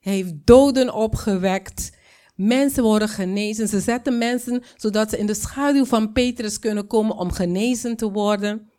[0.00, 1.97] Hij heeft doden opgewekt.
[2.38, 3.68] Mensen worden genezen.
[3.68, 8.10] Ze zetten mensen zodat ze in de schaduw van Petrus kunnen komen om genezen te
[8.10, 8.70] worden.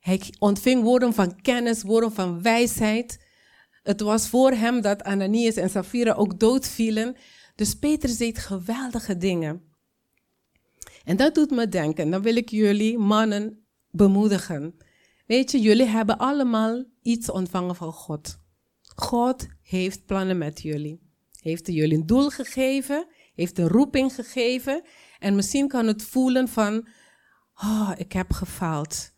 [0.00, 3.24] Hij ontving woorden van kennis, woorden van wijsheid.
[3.82, 7.16] Het was voor hem dat Ananias en Safira ook doodvielen.
[7.54, 9.62] Dus Petrus deed geweldige dingen.
[11.04, 14.76] En dat doet me denken, dan wil ik jullie mannen bemoedigen.
[15.26, 18.38] Weet je, jullie hebben allemaal iets ontvangen van God.
[18.94, 21.05] God heeft plannen met jullie.
[21.46, 24.82] Heeft jullie een doel gegeven, heeft een roeping gegeven.
[25.18, 26.88] En misschien kan het voelen van,
[27.54, 29.12] oh, ik heb gefaald.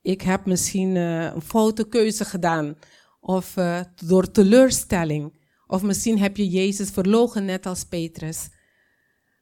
[0.00, 2.76] Ik heb misschien uh, een foute keuze gedaan.
[3.20, 5.38] Of uh, door teleurstelling.
[5.66, 8.48] Of misschien heb je Jezus verlogen, net als Petrus.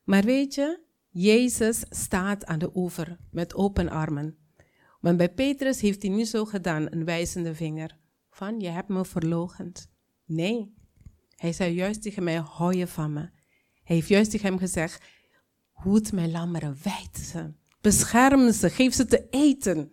[0.04, 4.36] Maar weet je, Jezus staat aan de oever met open armen.
[5.00, 7.98] Want bij Petrus heeft hij niet zo gedaan, een wijzende vinger.
[8.30, 9.94] Van, je hebt me verlogend.
[10.24, 10.75] Nee,
[11.37, 13.20] hij zei juist tegen mij, hou je van me.
[13.83, 15.05] Hij heeft juist tegen hem gezegd,
[15.72, 17.53] hoed mijn lammeren, wijd ze.
[17.81, 19.92] Bescherm ze, geef ze te eten.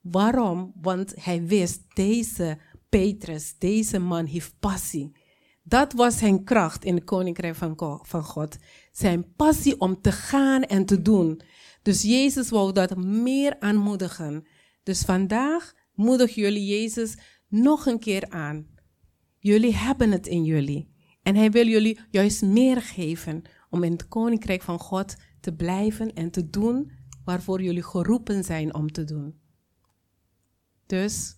[0.00, 0.72] Waarom?
[0.80, 5.16] Want hij wist, deze Petrus, deze man heeft passie.
[5.62, 8.56] Dat was zijn kracht in het koninkrijk van, van God.
[8.92, 11.40] Zijn passie om te gaan en te doen.
[11.82, 14.46] Dus Jezus wou dat meer aanmoedigen.
[14.82, 17.16] Dus vandaag moedig jullie Jezus
[17.48, 18.66] nog een keer aan.
[19.44, 20.88] Jullie hebben het in jullie.
[21.22, 26.14] En hij wil jullie juist meer geven om in het koninkrijk van God te blijven
[26.14, 26.92] en te doen
[27.24, 29.40] waarvoor jullie geroepen zijn om te doen.
[30.86, 31.36] Dus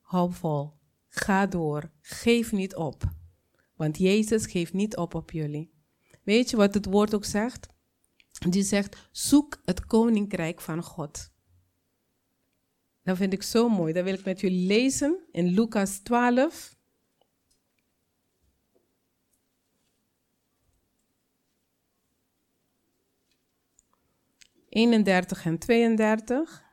[0.00, 0.72] hou vol,
[1.08, 3.04] ga door, geef niet op.
[3.74, 5.72] Want Jezus geeft niet op op jullie.
[6.22, 7.68] Weet je wat het woord ook zegt?
[8.48, 11.30] Die zegt, zoek het koninkrijk van God.
[13.06, 13.92] Dat vind ik zo mooi.
[13.92, 16.76] Dat wil ik met jullie lezen in Lucas 12.
[24.68, 26.65] Eenendertig en 32.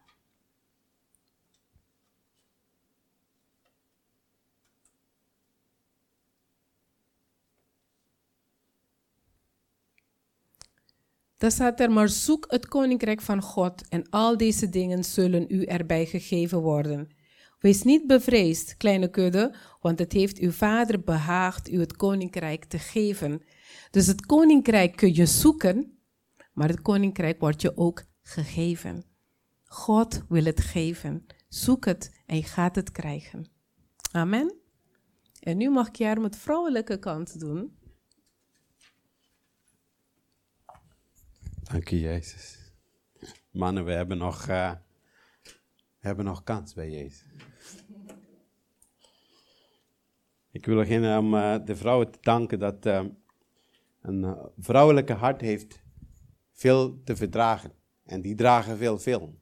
[11.43, 15.63] Dan staat er, maar zoek het koninkrijk van God en al deze dingen zullen u
[15.63, 17.07] erbij gegeven worden.
[17.59, 22.79] Wees niet bevreesd, kleine kudde, want het heeft uw vader behaagd u het koninkrijk te
[22.79, 23.41] geven.
[23.91, 25.97] Dus het koninkrijk kun je zoeken,
[26.53, 29.03] maar het koninkrijk wordt je ook gegeven.
[29.65, 31.25] God wil het geven.
[31.49, 33.49] Zoek het en je gaat het krijgen.
[34.11, 34.55] Amen.
[35.39, 37.81] En nu mag Kjær met vrouwelijke kant doen.
[41.73, 42.57] Dank u, Jezus.
[43.51, 44.77] Mannen, we hebben nog, we
[45.99, 47.25] hebben nog kans bij Jezus.
[50.51, 53.03] Ik wil beginnen om uh, de vrouwen te danken dat uh,
[54.01, 55.83] een vrouwelijke hart heeft
[56.51, 57.71] veel te verdragen.
[58.05, 59.39] En die dragen veel, veel.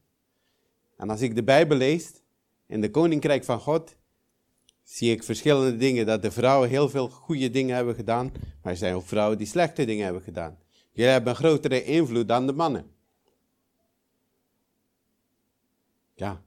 [0.98, 2.22] En als ik de Bijbel lees,
[2.68, 3.96] in de Koninkrijk van God,
[4.84, 6.06] zie ik verschillende dingen.
[6.06, 9.48] Dat de vrouwen heel veel goede dingen hebben gedaan, maar er zijn ook vrouwen die
[9.48, 10.61] slechte dingen hebben gedaan.
[10.92, 12.92] Jullie hebben een grotere invloed dan de mannen.
[16.14, 16.44] Ja,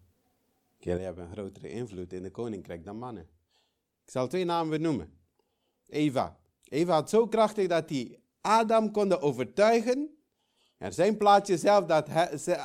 [0.78, 3.28] jullie hebben een grotere invloed in de koninkrijk dan mannen.
[4.04, 5.12] Ik zal twee namen benoemen.
[5.88, 6.36] Eva.
[6.68, 10.16] Eva had zo krachtig dat hij Adam kon overtuigen.
[10.78, 12.08] Er zijn plaatje zelf dat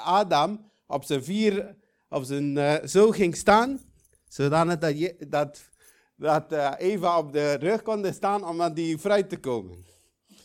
[0.03, 1.75] Adam op zijn vier,
[2.09, 3.79] op zijn uh, zo ging staan,
[4.27, 5.69] zodat dat, dat,
[6.15, 9.85] dat uh, Eva op de rug kon staan om aan die fruit te komen.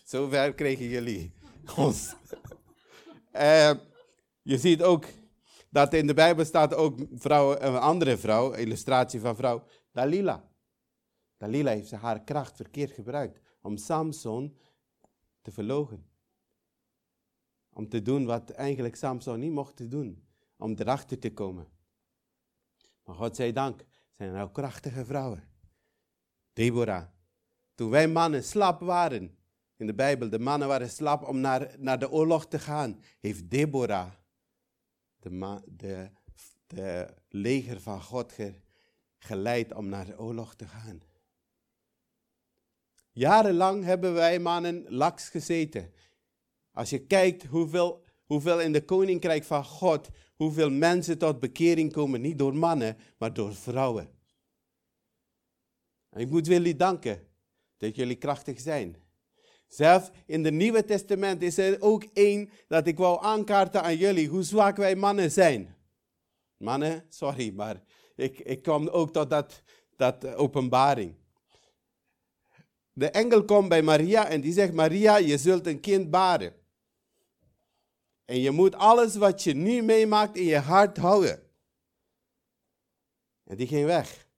[0.05, 1.33] Zover kregen jullie
[1.77, 2.15] ons.
[3.33, 3.73] uh,
[4.43, 5.05] je ziet ook
[5.71, 10.49] dat in de Bijbel staat ook een andere vrouw, illustratie van vrouw, Dalila.
[11.37, 14.59] Dalila heeft haar kracht verkeerd gebruikt om Samson
[15.43, 16.07] te verlogen.
[17.73, 20.27] Om te doen wat eigenlijk Samson niet mocht doen.
[20.57, 21.69] Om erachter te komen.
[23.05, 25.49] Maar God zij dank, zijn er ook krachtige vrouwen.
[26.53, 27.07] Deborah.
[27.75, 29.37] Toen wij mannen slap waren,
[29.77, 33.51] in de Bijbel, de mannen waren slap om naar, naar de oorlog te gaan, heeft
[33.51, 34.13] Deborah
[35.19, 36.11] de, de,
[36.67, 38.35] de leger van God
[39.19, 41.03] geleid om naar de oorlog te gaan.
[43.13, 45.93] Jarenlang hebben wij mannen laks gezeten.
[46.73, 52.21] Als je kijkt hoeveel, hoeveel in de koninkrijk van God, hoeveel mensen tot bekering komen,
[52.21, 54.11] niet door mannen, maar door vrouwen.
[56.11, 57.29] En ik moet jullie danken
[57.77, 58.97] dat jullie krachtig zijn.
[59.75, 64.29] Zelf in het Nieuwe Testament is er ook één dat ik wou aankaarten aan jullie,
[64.29, 65.77] hoe zwak wij mannen zijn.
[66.57, 67.83] Mannen, sorry, maar
[68.17, 69.63] ik, ik kom ook tot dat,
[69.97, 71.15] dat openbaring.
[72.93, 76.55] De engel komt bij Maria en die zegt, Maria, je zult een kind baren.
[78.25, 81.43] En je moet alles wat je nu meemaakt in je hart houden.
[83.45, 84.29] En die ging weg.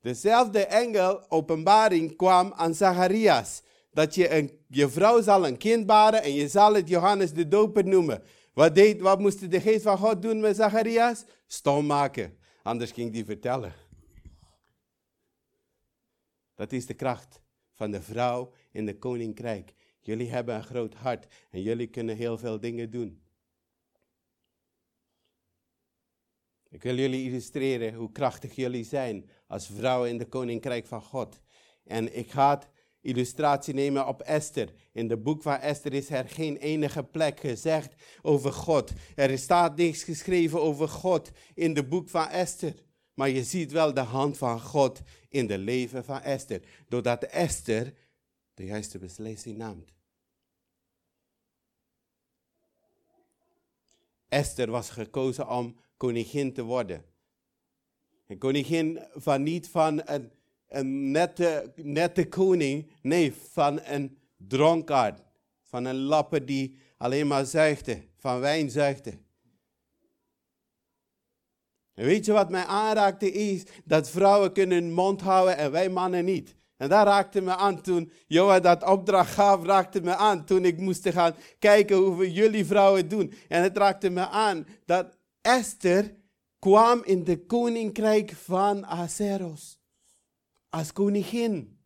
[0.00, 3.62] Dezelfde engel, openbaring, kwam aan Zacharias
[3.98, 7.48] dat je, een, je vrouw zal een kind baren en je zal het Johannes de
[7.48, 8.22] Doper noemen.
[8.52, 11.24] Wat, deed, wat moest de geest van God doen met Zacharias?
[11.46, 12.38] Stom maken.
[12.62, 13.74] Anders ging hij vertellen.
[16.54, 17.40] Dat is de kracht
[17.72, 19.74] van de vrouw in de koninkrijk.
[20.00, 23.22] Jullie hebben een groot hart en jullie kunnen heel veel dingen doen.
[26.68, 31.40] Ik wil jullie illustreren hoe krachtig jullie zijn als vrouwen in de koninkrijk van God.
[31.84, 32.62] En ik ga
[33.00, 34.72] illustratie nemen op Esther.
[34.92, 38.92] In het boek van Esther is er geen enige plek gezegd over God.
[39.14, 42.74] Er staat niks geschreven over God in het boek van Esther.
[43.14, 46.62] Maar je ziet wel de hand van God in het leven van Esther.
[46.88, 47.94] Doordat Esther
[48.54, 49.84] de juiste beslissing nam.
[54.28, 57.04] Esther was gekozen om koningin te worden.
[58.26, 60.30] Een koningin van niet van een
[60.68, 62.90] een nette, nette koning.
[63.02, 65.20] Nee, van een dronkaard.
[65.62, 69.18] Van een lapper die alleen maar zuigde, van wijn zuigde.
[71.94, 73.62] En weet je wat mij aanraakte is?
[73.84, 76.56] Dat vrouwen kunnen hun mond houden en wij mannen niet.
[76.76, 80.78] En dat raakte me aan toen Joa dat opdracht gaf, raakte me aan toen ik
[80.78, 83.32] moest gaan kijken hoe we jullie vrouwen doen.
[83.48, 86.14] En het raakte me aan dat Esther
[86.58, 89.77] kwam in de koninkrijk van Azeros
[90.68, 91.78] als koningin.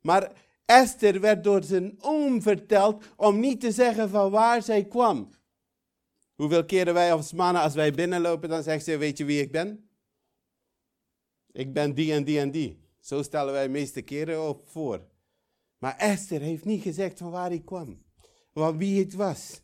[0.00, 0.32] Maar
[0.64, 5.30] Esther werd door zijn oom verteld om niet te zeggen van waar zij kwam.
[6.34, 9.52] Hoeveel keren wij als mannen, als wij binnenlopen, dan zeggen ze, weet je wie ik
[9.52, 9.90] ben?
[11.52, 12.88] Ik ben die en die en die.
[13.00, 15.06] Zo stellen wij de meeste keren op voor.
[15.78, 18.02] Maar Esther heeft niet gezegd van waar hij kwam.
[18.52, 19.62] Van wie het was.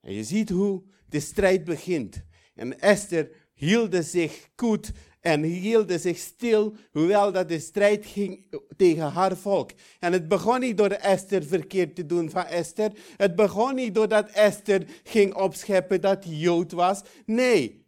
[0.00, 2.24] En je ziet hoe de strijd begint.
[2.54, 9.10] En Esther hield zich goed en hielden zich stil, hoewel dat de strijd ging tegen
[9.12, 9.70] haar volk.
[9.98, 12.92] En het begon niet door Esther verkeerd te doen van Esther.
[13.16, 17.02] Het begon niet doordat Esther ging opscheppen dat hij Jood was.
[17.26, 17.86] Nee,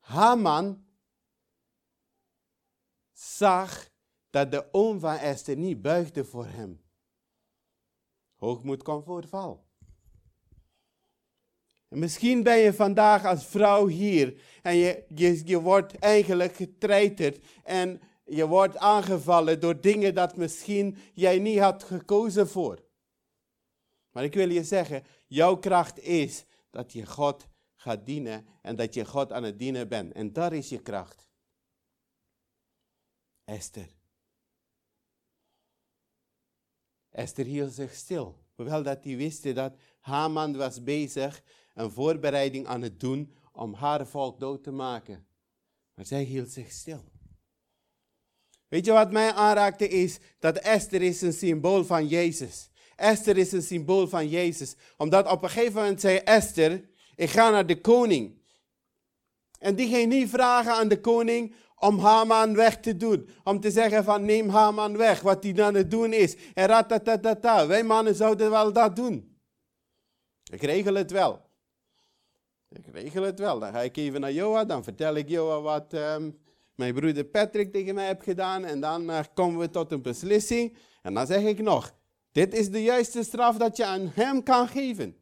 [0.00, 0.84] Haman
[3.12, 3.88] zag
[4.30, 6.82] dat de oom van Esther niet buigde voor hem.
[8.34, 9.69] Hoogmoed komt voor val.
[11.90, 17.44] En misschien ben je vandaag als vrouw hier en je, je, je wordt eigenlijk getreiterd
[17.64, 22.84] en je wordt aangevallen door dingen dat misschien jij niet had gekozen voor.
[24.10, 28.94] Maar ik wil je zeggen, jouw kracht is dat je God gaat dienen en dat
[28.94, 30.12] je God aan het dienen bent.
[30.12, 31.28] En daar is je kracht.
[33.44, 33.88] Esther.
[37.10, 38.38] Esther hield zich stil.
[38.54, 41.42] Hoewel dat hij wist dat Haman was bezig
[41.80, 45.26] een voorbereiding aan het doen om haar volk dood te maken.
[45.94, 47.04] Maar zij hield zich stil.
[48.68, 52.70] Weet je wat mij aanraakte is dat Esther is een symbool van Jezus.
[52.96, 54.74] Esther is een symbool van Jezus.
[54.96, 58.38] Omdat op een gegeven moment zei Esther, ik ga naar de koning.
[59.58, 63.28] En die ging niet vragen aan de koning om Haman weg te doen.
[63.44, 66.36] Om te zeggen van neem Haman weg, wat hij aan het doen is.
[66.54, 69.38] En ratatatata, wij mannen zouden wel dat doen.
[70.52, 71.49] Ik regel het wel.
[72.70, 73.58] Ik regel het wel.
[73.58, 76.38] Dan ga ik even naar Joa, dan vertel ik Joa wat um,
[76.74, 78.64] mijn broeder Patrick tegen mij heeft gedaan.
[78.64, 80.76] En dan uh, komen we tot een beslissing.
[81.02, 81.94] En dan zeg ik nog,
[82.32, 85.16] dit is de juiste straf dat je aan hem kan geven.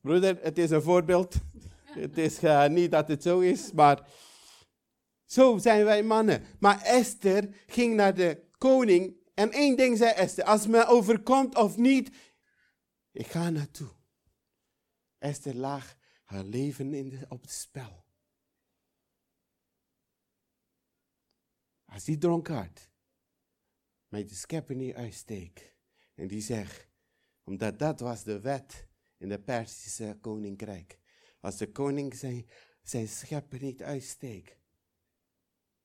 [0.00, 1.34] Broeder, het is een voorbeeld.
[2.04, 4.08] het is uh, niet dat het zo is, maar
[5.24, 6.44] zo zijn wij mannen.
[6.58, 11.76] Maar Esther ging naar de koning en één ding zei Esther, als me overkomt of
[11.76, 12.10] niet,
[13.12, 13.88] ik ga naartoe.
[15.18, 15.95] Esther lag
[16.26, 18.04] haar leven in op het spel.
[21.84, 22.90] Als die dronkaard
[24.08, 25.74] met de schepper niet uitsteekt
[26.14, 26.88] en die zegt,
[27.44, 30.98] omdat dat was de wet in de Persische koninkrijk.
[31.40, 32.50] Als de koning zijn,
[32.82, 34.58] zijn schepper niet uitsteekt,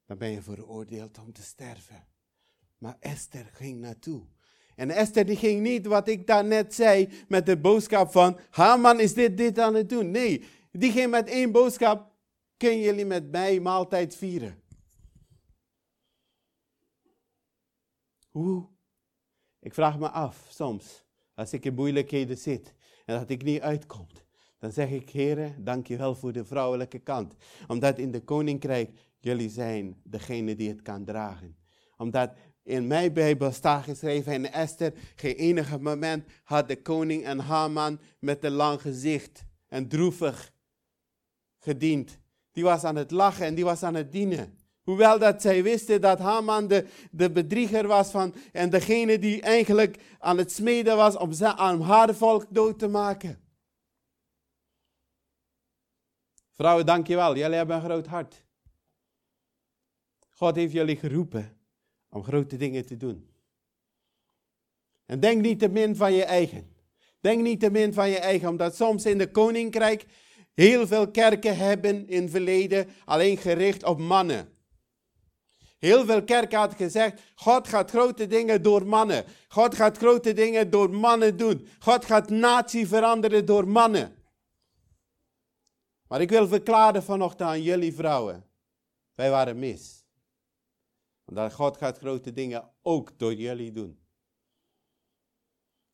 [0.05, 2.07] dan ben je veroordeeld om te sterven.
[2.77, 4.27] Maar Esther ging naartoe.
[4.81, 9.13] En Esther die ging niet wat ik daarnet zei met de boodschap van Haman is
[9.13, 10.11] dit, dit aan het doen.
[10.11, 12.11] Nee, die ging met één boodschap.
[12.57, 14.61] Kunnen jullie met mij maaltijd vieren?
[18.29, 18.67] Hoe?
[19.59, 22.73] Ik vraag me af soms, als ik in moeilijkheden zit
[23.05, 24.07] en dat ik niet uitkom,
[24.59, 27.35] dan zeg ik, heren, dank je wel voor de vrouwelijke kant.
[27.67, 31.55] Omdat in de koninkrijk jullie zijn degene die het kan dragen.
[31.97, 37.39] Omdat in mijn Bijbel staat geschreven in Esther, geen enige moment had de koning en
[37.39, 40.51] Haman met een lang gezicht en droevig
[41.57, 42.19] gediend.
[42.51, 44.59] Die was aan het lachen en die was aan het dienen.
[44.81, 50.01] Hoewel dat zij wisten dat Haman de, de bedrieger was van, en degene die eigenlijk
[50.19, 53.39] aan het smeden was om, ze, om haar volk dood te maken.
[56.51, 57.35] Vrouwen, dankjewel.
[57.35, 58.43] Jullie hebben een groot hart.
[60.29, 61.60] God heeft jullie geroepen
[62.11, 63.29] om grote dingen te doen.
[65.05, 66.75] En denk niet te min van je eigen.
[67.19, 70.05] Denk niet te min van je eigen, omdat soms in de koninkrijk
[70.53, 74.49] heel veel kerken hebben in het verleden alleen gericht op mannen.
[75.77, 79.25] Heel veel kerken had gezegd, God gaat grote dingen door mannen.
[79.47, 81.67] God gaat grote dingen door mannen doen.
[81.79, 84.15] God gaat natie veranderen door mannen.
[86.07, 88.45] Maar ik wil verklaren vanochtend aan jullie vrouwen.
[89.15, 90.00] Wij waren mis.
[91.33, 93.99] Want God gaat grote dingen ook door jullie doen.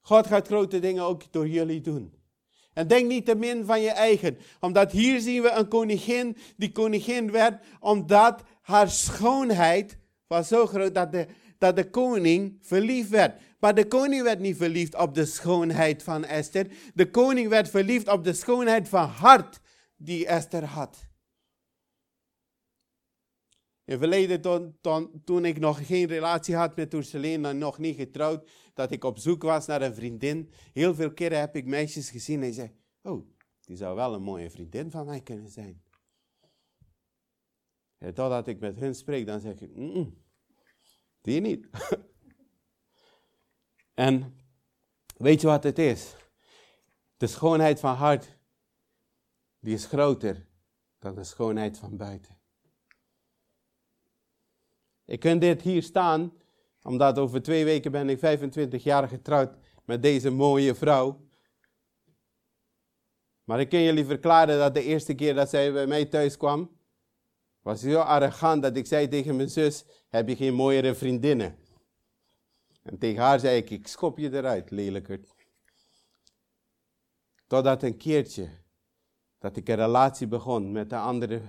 [0.01, 2.13] God gaat grote dingen ook door jullie doen.
[2.73, 4.37] En denk niet te min van je eigen.
[4.59, 9.97] Omdat hier zien we een koningin die koningin werd omdat haar schoonheid
[10.27, 13.41] was zo groot dat de, dat de koning verliefd werd.
[13.59, 16.67] Maar de koning werd niet verliefd op de schoonheid van Esther.
[16.93, 19.59] De koning werd verliefd op de schoonheid van hart
[19.95, 21.06] die Esther had.
[23.87, 24.79] In verleden, toen,
[25.23, 29.17] toen, ik nog geen relatie had met Ursulene en nog niet getrouwd, dat ik op
[29.17, 30.51] zoek was naar een vriendin.
[30.73, 33.27] Heel veel keren heb ik meisjes gezien en zei, oh,
[33.61, 35.83] die zou wel een mooie vriendin van mij kunnen zijn.
[37.97, 39.71] En totdat ik met hun spreek, dan zeg ik,
[41.21, 41.67] die niet.
[43.93, 44.37] en
[45.17, 46.15] weet je wat het is?
[47.17, 48.37] De schoonheid van hart,
[49.59, 50.47] die is groter
[50.99, 52.36] dan de schoonheid van buiten.
[55.07, 56.33] Ik kan dit hier staan,
[56.81, 61.25] omdat over twee weken ben ik 25 jaar getrouwd met deze mooie vrouw.
[63.43, 66.77] Maar ik kan jullie verklaren dat de eerste keer dat zij bij mij thuis kwam,
[67.61, 71.57] was zo arrogant dat ik zei tegen mijn zus, heb je geen mooiere vriendinnen?
[72.83, 75.35] En tegen haar zei ik, ik schop je eruit, lelijkerd.
[77.47, 78.49] Totdat een keertje,
[79.39, 81.41] dat ik een relatie begon met een andere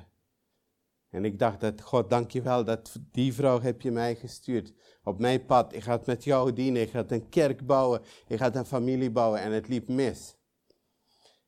[1.11, 4.73] En ik dacht dat, God, dankjewel dat die vrouw heb je mij gestuurd.
[5.05, 8.55] Op mijn pad, ik ga met jou dienen, ik ga een kerk bouwen, ik ga
[8.55, 10.37] een familie bouwen en het liep mis.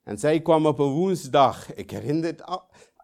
[0.02, 2.42] En zij kwam op een woensdag, ik herinner het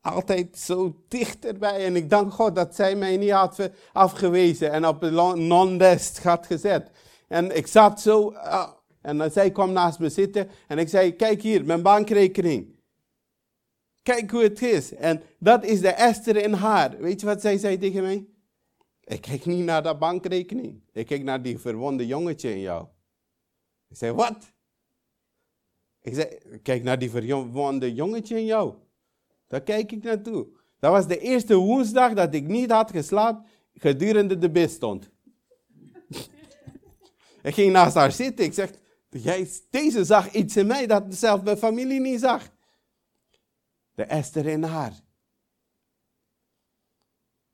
[0.02, 1.84] altijd zo dichterbij.
[1.84, 6.46] En ik dank God dat zij mij niet had afgewezen en op een non-dest had
[6.46, 6.90] gezet.
[7.28, 8.68] En ik zat zo, uh,
[9.00, 12.75] en zij kwam naast me zitten en ik zei, kijk hier, mijn bankrekening.
[14.06, 14.94] Kijk hoe het is.
[14.94, 16.98] En dat is de Esther in haar.
[16.98, 18.26] Weet je wat zij zei tegen mij?
[19.04, 20.82] Ik kijk niet naar dat bankrekening.
[20.92, 22.86] Ik kijk naar die verwonde jongetje in jou.
[23.88, 24.52] Ik zei, wat?
[26.00, 28.74] Ik zei, kijk naar die verwonde jongetje in jou.
[29.46, 30.46] Daar kijk ik naartoe.
[30.78, 33.44] Dat was de eerste woensdag dat ik niet had geslapen
[33.74, 35.10] gedurende de bid stond.
[37.42, 38.44] ik ging naast haar zitten.
[38.44, 38.70] Ik zeg,
[39.08, 42.54] jij, deze zag iets in mij dat zelf mijn familie niet zag.
[43.96, 45.00] De Esther in haar.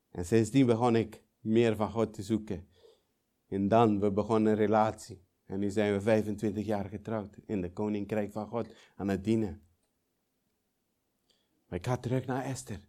[0.09, 2.67] En sindsdien begon ik meer van God te zoeken.
[3.47, 5.25] En dan, we begonnen een relatie.
[5.45, 9.67] En nu zijn we 25 jaar getrouwd in de Koninkrijk van God aan het dienen.
[11.65, 12.79] Maar ik ga terug naar Esther.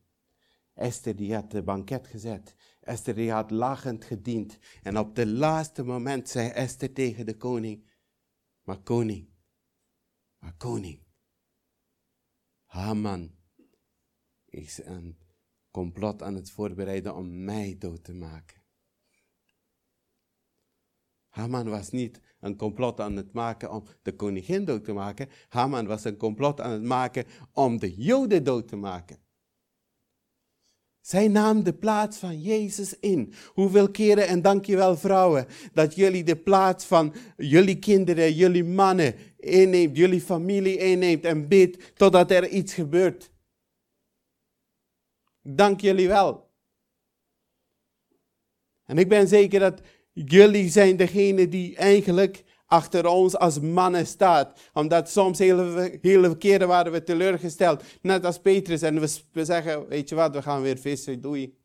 [0.72, 2.54] Esther die had de banket gezet.
[2.80, 4.58] Esther die had lachend gediend.
[4.82, 7.90] En op het laatste moment zei Esther tegen de koning.
[8.62, 9.28] Maar koning,
[10.38, 11.02] maar koning.
[12.64, 13.33] Haman
[14.54, 15.18] is een
[15.70, 18.62] complot aan het voorbereiden om mij dood te maken.
[21.28, 25.28] Haman was niet een complot aan het maken om de koningin dood te maken.
[25.48, 29.18] Haman was een complot aan het maken om de Joden dood te maken.
[31.00, 33.32] Zij nam de plaats van Jezus in.
[33.46, 39.96] Hoeveel keren, en dankjewel vrouwen, dat jullie de plaats van jullie kinderen, jullie mannen inneemt,
[39.96, 43.30] jullie familie inneemt en bidt totdat er iets gebeurt.
[45.46, 46.52] Dank jullie wel.
[48.84, 49.80] En ik ben zeker dat
[50.12, 54.60] jullie zijn degene die eigenlijk achter ons als mannen staat.
[54.72, 57.82] Omdat soms hele, hele keren waren we teleurgesteld.
[58.02, 58.82] Net als Petrus.
[58.82, 61.58] En we, we zeggen, weet je wat, we gaan weer vissen, doei.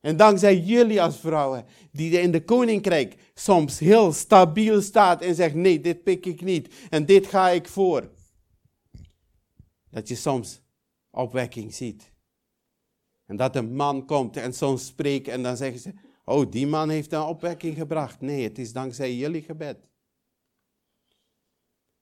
[0.00, 5.54] En dankzij jullie als vrouwen, die in de koninkrijk soms heel stabiel staat en zegt,
[5.54, 8.10] nee, dit pik ik niet en dit ga ik voor.
[9.90, 10.60] Dat je soms
[11.10, 12.12] opwekking ziet.
[13.26, 15.92] En dat een man komt en soms spreekt en dan zeggen ze,
[16.24, 18.20] oh, die man heeft een opwekking gebracht.
[18.20, 19.88] Nee, het is dankzij jullie gebed.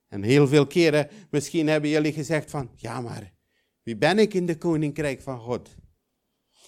[0.08, 3.32] En heel veel keren, misschien hebben jullie gezegd van, ja maar,
[3.82, 5.76] wie ben ik in de koninkrijk van God?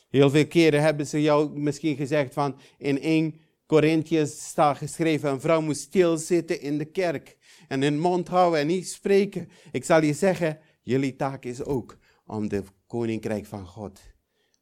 [0.08, 5.40] Heel veel keren hebben ze jou misschien gezegd van, in 1 Corinthians staat geschreven, een
[5.40, 7.36] vrouw moet stilzitten in de kerk
[7.68, 9.48] en in mond houden en niet spreken.
[9.72, 10.58] Ik zal je zeggen,
[10.88, 14.00] jullie taak is ook om de koninkrijk van God,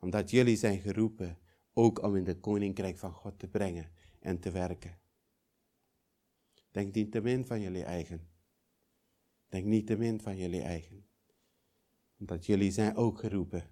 [0.00, 1.38] omdat jullie zijn geroepen
[1.72, 4.98] ook om in de koninkrijk van God te brengen en te werken.
[6.70, 8.28] Denk niet te min van jullie eigen.
[9.48, 11.06] Denk niet te min van jullie eigen.
[12.18, 13.64] Omdat jullie zijn ook geroepen.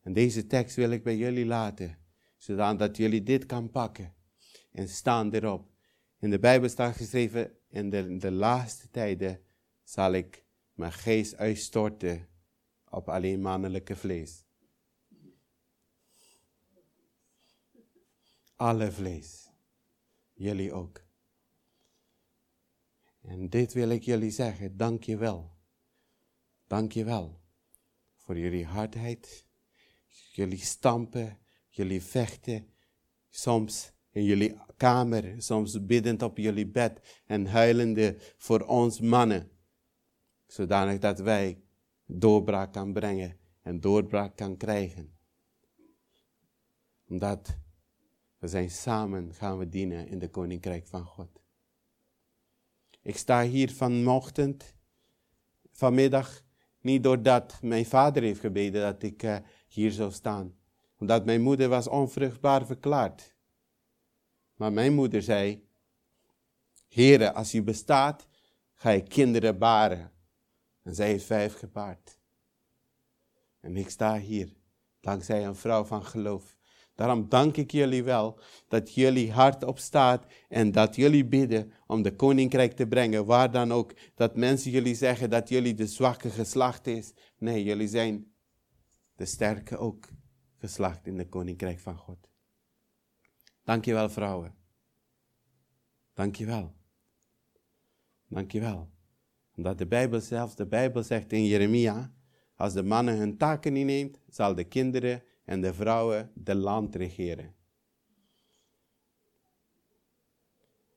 [0.00, 1.98] En deze tekst wil ik bij jullie laten,
[2.36, 4.14] zodat jullie dit kan pakken
[4.72, 5.70] en staan erop.
[6.18, 9.45] In de Bijbel staat geschreven, in de, in de laatste tijden
[9.88, 12.28] zal ik mijn geest uitstorten
[12.90, 14.44] op alleen mannelijke vlees.
[18.56, 19.50] Alle vlees.
[20.32, 21.04] Jullie ook.
[23.20, 24.76] En dit wil ik jullie zeggen.
[24.76, 25.56] Dank je wel.
[26.66, 27.40] Dank je wel
[28.16, 29.46] voor jullie hardheid.
[30.32, 32.74] Jullie stampen, jullie vechten.
[33.28, 39.55] Soms in jullie kamer, soms biddend op jullie bed en huilende voor ons mannen.
[40.46, 41.60] Zodanig dat wij
[42.04, 45.16] doorbraak kan brengen en doorbraak kan krijgen.
[47.08, 47.58] Omdat
[48.38, 51.40] we zijn samen gaan we dienen in de Koninkrijk van God.
[53.02, 54.74] Ik sta hier vanochtend,
[55.72, 56.42] vanmiddag,
[56.80, 59.36] niet doordat mijn vader heeft gebeden dat ik uh,
[59.68, 60.56] hier zou staan.
[60.98, 63.34] Omdat mijn moeder was onvruchtbaar verklaard.
[64.54, 65.68] Maar mijn moeder zei,
[66.88, 68.28] Heere, als u bestaat,
[68.72, 70.12] ga je kinderen baren.
[70.86, 72.18] En zij heeft vijf gebaard.
[73.60, 74.56] En ik sta hier,
[75.00, 76.56] dankzij een vrouw van geloof.
[76.94, 82.16] Daarom dank ik jullie wel dat jullie hart opstaat en dat jullie bidden om de
[82.16, 83.94] koninkrijk te brengen, waar dan ook.
[84.14, 87.12] Dat mensen jullie zeggen dat jullie de zwakke geslacht is.
[87.38, 88.32] Nee, jullie zijn
[89.16, 90.08] de sterke ook
[90.58, 92.30] geslacht in de koninkrijk van God.
[93.64, 94.54] Dank je wel, vrouwen.
[96.14, 96.74] Dank je wel.
[98.28, 98.94] Dank je wel.
[99.56, 102.12] Omdat de Bijbel zelfs, de Bijbel zegt in Jeremia,
[102.54, 106.94] als de mannen hun taken niet neemt, zal de kinderen en de vrouwen de land
[106.94, 107.54] regeren.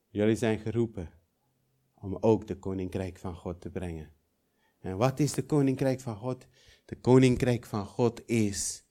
[0.10, 1.10] Jullie zijn geroepen
[1.94, 4.12] om ook de koninkrijk van God te brengen.
[4.80, 6.48] En wat is de koninkrijk van God?
[6.86, 8.84] De koninkrijk van God is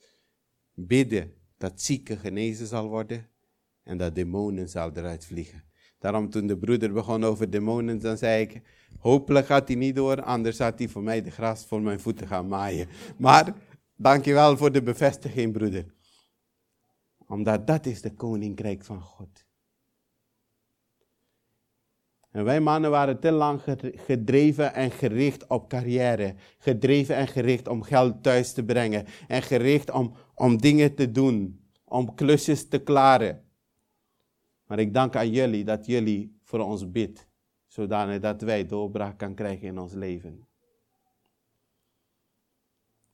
[0.74, 3.28] bidden dat zieken genezen zal worden
[3.82, 5.67] en dat demonen zal eruit vliegen.
[5.98, 8.60] Daarom toen de broeder begon over demonen, dan zei ik,
[8.98, 12.26] hopelijk gaat hij niet door, anders had hij voor mij de gras voor mijn voeten
[12.26, 12.88] gaan maaien.
[13.16, 13.54] Maar,
[13.96, 15.84] dankjewel voor de bevestiging, broeder.
[17.26, 19.46] Omdat dat is de koninkrijk van God.
[22.30, 23.60] En wij mannen waren te lang
[23.94, 26.34] gedreven en gericht op carrière.
[26.58, 29.06] Gedreven en gericht om geld thuis te brengen.
[29.28, 31.60] En gericht om, om dingen te doen.
[31.84, 33.47] Om klusjes te klaren.
[34.68, 37.28] Maar ik dank aan jullie dat jullie voor ons bidt.
[37.66, 40.46] Zodanig dat wij doorbraak kan krijgen in ons leven.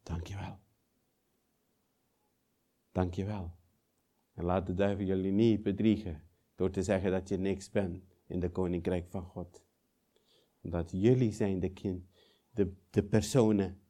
[0.03, 0.59] Dankjewel.
[2.93, 3.55] Dankjewel.
[4.35, 6.23] En laat de duivel jullie niet bedriegen
[6.55, 9.63] door te zeggen dat je niks bent in de koninkrijk van God.
[10.61, 12.05] Dat jullie zijn de, kind,
[12.51, 13.81] de, de personen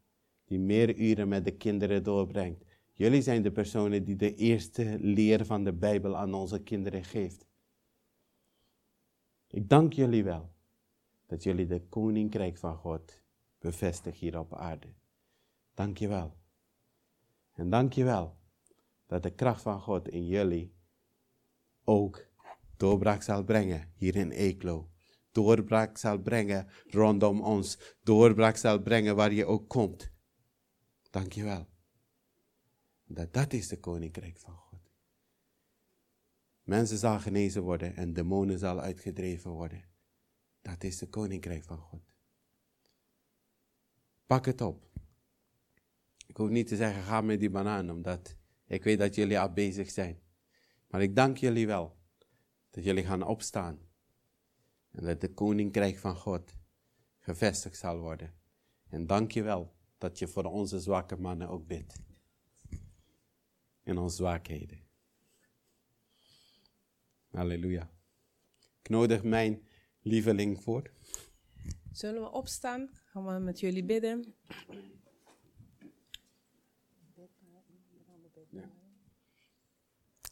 [0.44, 2.64] die meer uren met de kinderen doorbrengt.
[2.92, 7.46] Jullie zijn de personen die de eerste leer van de Bijbel aan onze kinderen geeft.
[9.54, 10.52] Ik dank jullie wel
[11.26, 13.22] dat jullie de koninkrijk van God
[13.58, 14.88] bevestigen hier op aarde.
[15.74, 16.36] Dank je wel.
[17.52, 18.38] En dank je wel
[19.06, 20.74] dat de kracht van God in jullie
[21.84, 22.26] ook
[22.76, 24.90] doorbraak zal brengen hier in Eeklo.
[25.32, 27.96] Doorbraak zal brengen rondom ons.
[28.02, 30.10] Doorbraak zal brengen waar je ook komt.
[31.10, 31.66] Dank je wel.
[33.04, 34.63] Dat dat is de koninkrijk van God.
[36.64, 39.84] Mensen zal genezen worden en demonen zal uitgedreven worden.
[40.62, 42.02] Dat is de koninkrijk van God.
[44.26, 44.88] Pak het op.
[46.26, 48.36] Ik hoef niet te zeggen, ga met die banaan, omdat
[48.66, 50.20] ik weet dat jullie al bezig zijn.
[50.88, 51.96] Maar ik dank jullie wel
[52.70, 53.78] dat jullie gaan opstaan.
[54.90, 56.56] En dat de koninkrijk van God
[57.18, 58.34] gevestigd zal worden.
[58.88, 62.02] En dank je wel dat je voor onze zwakke mannen ook bidt.
[63.82, 64.83] In onze zwakheden.
[67.34, 67.90] Halleluja.
[68.88, 69.62] Nodig mijn
[70.02, 70.90] lieveling voor.
[71.92, 72.90] Zullen we opstaan?
[73.04, 74.34] Gaan we met jullie bidden?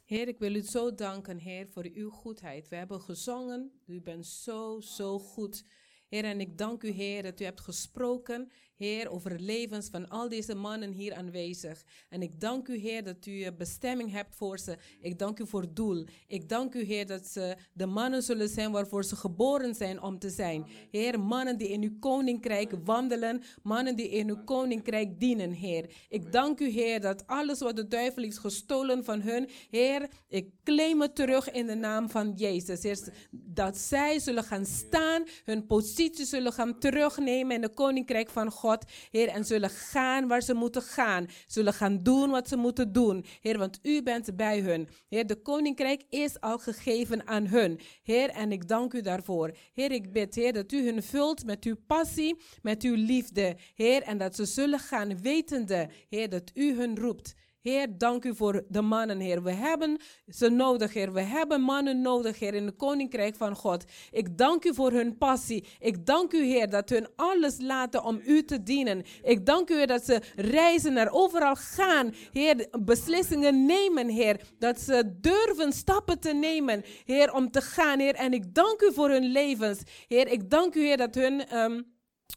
[0.05, 2.67] Heer, ik wil u zo danken, Heer, voor uw goedheid.
[2.67, 5.65] We hebben gezongen, u bent zo, zo goed.
[6.13, 10.09] Heer, en ik dank u, Heer, dat u hebt gesproken Heer, over het levens van
[10.09, 11.83] al deze mannen hier aanwezig.
[12.09, 14.77] En ik dank u, Heer, dat u bestemming hebt voor ze.
[15.01, 16.05] Ik dank u voor het doel.
[16.27, 20.19] Ik dank u, Heer, dat ze de mannen zullen zijn waarvoor ze geboren zijn om
[20.19, 20.65] te zijn.
[20.91, 25.89] Heer, mannen die in uw koninkrijk wandelen, mannen die in uw koninkrijk dienen, Heer.
[26.09, 30.49] Ik dank u, Heer, dat alles wat de duivel is gestolen van hun, Heer, ik
[30.63, 32.83] claim het terug in de naam van Jezus.
[32.83, 32.99] Heer,
[33.31, 38.85] dat zij zullen gaan staan, hun positie zullen gaan terugnemen in het koninkrijk van God.
[39.11, 41.27] Heer, en zullen gaan waar ze moeten gaan.
[41.47, 43.25] Zullen gaan doen wat ze moeten doen.
[43.41, 44.87] Heer, want u bent bij hun.
[45.09, 47.79] Heer, de koninkrijk is al gegeven aan hun.
[48.03, 49.51] Heer, en ik dank u daarvoor.
[49.73, 53.57] Heer, ik bid, Heer, dat u hun vult met uw passie, met uw liefde.
[53.75, 57.33] Heer, en dat ze zullen gaan wetende, Heer, dat u hun roept.
[57.63, 59.43] Heer, dank u voor de mannen, Heer.
[59.43, 59.97] We hebben
[60.27, 61.13] ze nodig, Heer.
[61.13, 63.83] We hebben mannen nodig, Heer, in het koninkrijk van God.
[64.11, 65.65] Ik dank u voor hun passie.
[65.79, 69.03] Ik dank u, Heer, dat hun alles laten om u te dienen.
[69.21, 72.13] Ik dank u, Heer, dat ze reizen naar overal gaan.
[72.31, 74.41] Heer, beslissingen nemen, Heer.
[74.59, 78.15] Dat ze durven stappen te nemen, Heer, om te gaan, Heer.
[78.15, 79.81] En ik dank u voor hun levens.
[80.07, 81.57] Heer, ik dank u, Heer, dat hun...
[81.57, 81.92] Um,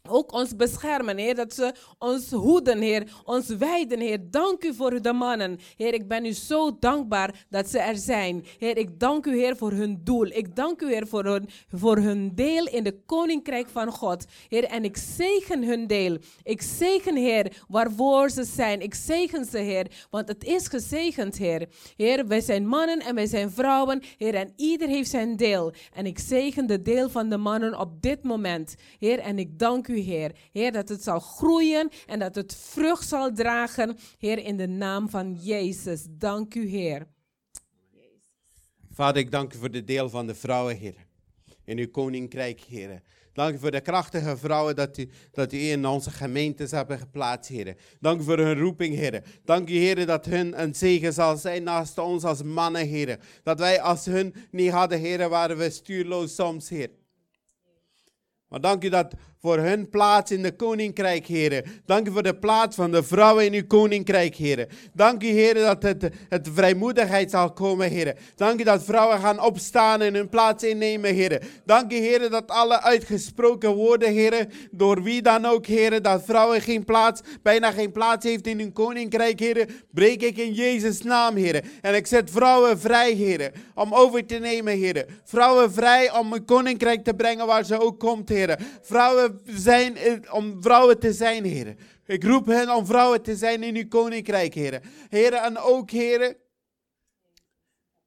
[0.08, 1.34] ook ons beschermen, Heer.
[1.34, 3.12] Dat ze ons hoeden, Heer.
[3.24, 4.18] Ons wijden, Heer.
[4.30, 5.58] Dank u voor de mannen.
[5.76, 8.44] Heer, ik ben u zo dankbaar dat ze er zijn.
[8.58, 10.26] Heer, ik dank u, Heer, voor hun doel.
[10.26, 14.24] Ik dank u, Heer, voor hun, voor hun deel in de koninkrijk van God.
[14.48, 16.16] Heer, en ik zegen hun deel.
[16.42, 18.80] Ik zegen, Heer, waarvoor ze zijn.
[18.80, 21.68] Ik zegen ze, Heer, want het is gezegend, Heer.
[21.96, 25.72] Heer, wij zijn mannen en wij zijn vrouwen, Heer, en ieder heeft zijn deel.
[25.92, 28.74] En ik zegen de deel van de mannen op dit moment.
[28.98, 30.32] Heer, en ik dank u, Heer.
[30.52, 33.96] Heer, dat het zal groeien en dat het vrucht zal dragen.
[34.18, 36.06] Heer, in de naam van Jezus.
[36.10, 37.06] Dank u, Heer.
[38.90, 41.06] Vader, ik dank u voor de deel van de vrouwen, Heer.
[41.64, 43.02] In uw koninkrijk, Heer.
[43.36, 47.50] Dank u voor de krachtige vrouwen dat u, dat u in onze gemeentes hebben geplaatst,
[47.50, 47.76] Heer.
[48.00, 49.22] Dank u voor hun roeping, Heer.
[49.44, 53.18] Dank u, Heer, dat hun een zegen zal zijn naast ons als mannen, Heer.
[53.42, 56.90] Dat wij als hun niet hadden, Heer, waren we stuurloos soms, Heer.
[58.48, 59.14] Maar dank u dat
[59.46, 61.64] voor hun plaats in de koninkrijk, heren.
[61.84, 64.68] Dank u voor de plaats van de vrouwen in uw koninkrijk, heren.
[64.92, 68.16] Dank u, heren, dat het, het vrijmoedigheid zal komen, heren.
[68.36, 71.40] Dank u dat vrouwen gaan opstaan en hun plaats innemen, heren.
[71.64, 76.60] Dank u, heren, dat alle uitgesproken woorden, heren, door wie dan ook, heren, dat vrouwen
[76.60, 81.36] geen plaats, bijna geen plaats heeft in uw koninkrijk, heren, breek ik in Jezus' naam,
[81.36, 81.62] heren.
[81.80, 85.06] En ik zet vrouwen vrij, heren, om over te nemen, heren.
[85.24, 88.58] Vrouwen vrij om een koninkrijk te brengen waar ze ook komt, heren.
[88.82, 91.78] Vrouwen zijn eh, om vrouwen te zijn, heren.
[92.06, 94.82] Ik roep hen om vrouwen te zijn in uw koninkrijk, heren.
[95.08, 96.36] Heren, en ook, heren,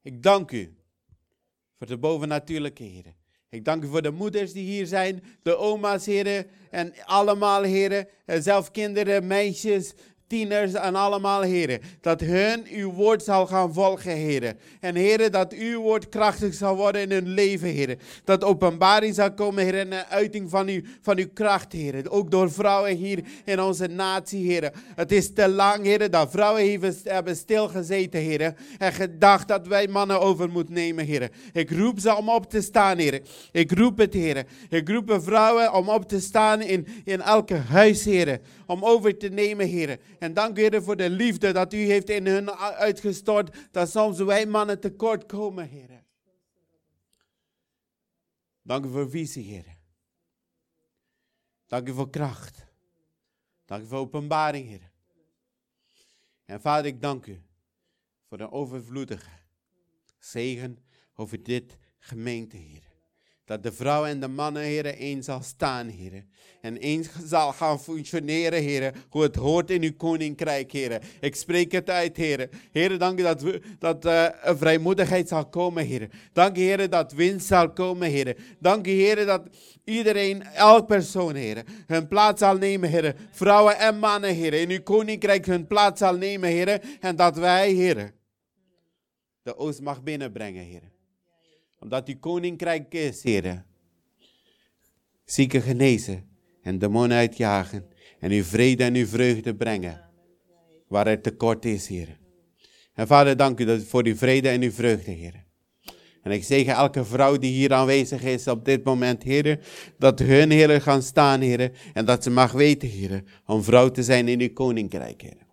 [0.02, 0.78] ik dank u
[1.78, 3.16] voor de bovennatuurlijke, heren.
[3.50, 8.08] Ik dank u voor de moeders die hier zijn, de oma's, heren, en allemaal, heren,
[8.26, 9.94] en zelf kinderen, meisjes,
[10.30, 11.80] tieners en allemaal, heren.
[12.02, 14.60] Dat hun uw woord zal gaan volgen, heren.
[14.80, 18.00] En heren, dat uw woord krachtig zal worden in hun leven, heren.
[18.24, 22.10] Dat openbaring zal komen, heren, en een uiting van, uw, van uw kracht, heren.
[22.10, 24.72] Ook door vrouwen hier in onze natie, heren.
[24.96, 28.56] Het is te lang, heren, dat vrouwen hebben stilgezeten, heren.
[28.78, 31.30] En gedacht dat wij mannen over moeten nemen, heren.
[31.54, 33.22] Ik roep ze om op te staan, heren.
[33.52, 34.48] Ik roep het, heren.
[34.70, 38.42] Ik roep vrouwen om op te staan in, in elke huis, heren.
[38.66, 40.00] Om over te nemen, heren.
[40.20, 43.72] En dank u, Heer, voor de liefde dat u heeft in hun uitgestort.
[43.72, 46.04] Dat soms wij mannen tekort komen, Heer.
[48.62, 49.78] Dank u voor visie, Heer.
[51.68, 52.66] Dank u voor kracht.
[53.66, 54.92] Dank u voor openbaring, Heer.
[56.46, 57.42] En Vader, ik dank u
[58.28, 59.30] voor de overvloedige
[60.18, 60.78] zegen
[61.14, 62.89] over dit gemeente, Heer.
[63.50, 66.30] Dat de vrouwen en de mannen, heren, één zal staan, heren.
[66.62, 68.94] En één zal gaan functioneren, heren.
[69.10, 71.02] Hoe het hoort in uw koninkrijk, heren.
[71.22, 72.50] Ik spreek het uit, heren.
[72.72, 76.10] Heren, dank u dat, we, dat een vrijmoedigheid zal komen, heren.
[76.34, 78.36] Dank u, heren, dat winst zal komen, heren.
[78.60, 79.48] Dank u, heren, dat
[79.84, 83.16] iedereen, elk persoon, heren, hun plaats zal nemen, heren.
[83.32, 84.60] Vrouwen en mannen, heren.
[84.60, 86.82] In uw koninkrijk hun plaats zal nemen, heren.
[87.00, 88.14] En dat wij, heren,
[89.42, 90.99] de oost mag binnenbrengen, heren
[91.80, 93.66] omdat uw koninkrijk is, heren.
[95.26, 96.30] Zieken genezen
[96.62, 97.88] en demonen uitjagen.
[98.20, 100.02] En uw vrede en uw vreugde brengen.
[100.88, 102.18] Waar er tekort is, heren.
[102.94, 105.48] En vader, dank u voor uw vrede en uw vreugde, heren.
[106.22, 109.60] En ik zeg elke vrouw die hier aanwezig is op dit moment, heren,
[109.98, 111.72] dat hun heren gaan staan, heren.
[111.94, 115.48] En dat ze mag weten, heren, om vrouw te zijn in uw koninkrijk, heren.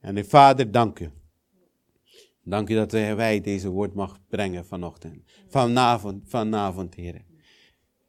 [0.00, 1.10] En de vader, dank u.
[2.44, 5.22] Dank u dat wij deze woord mag brengen vanochtend.
[5.48, 7.24] Vanavond, vanavond, Heer.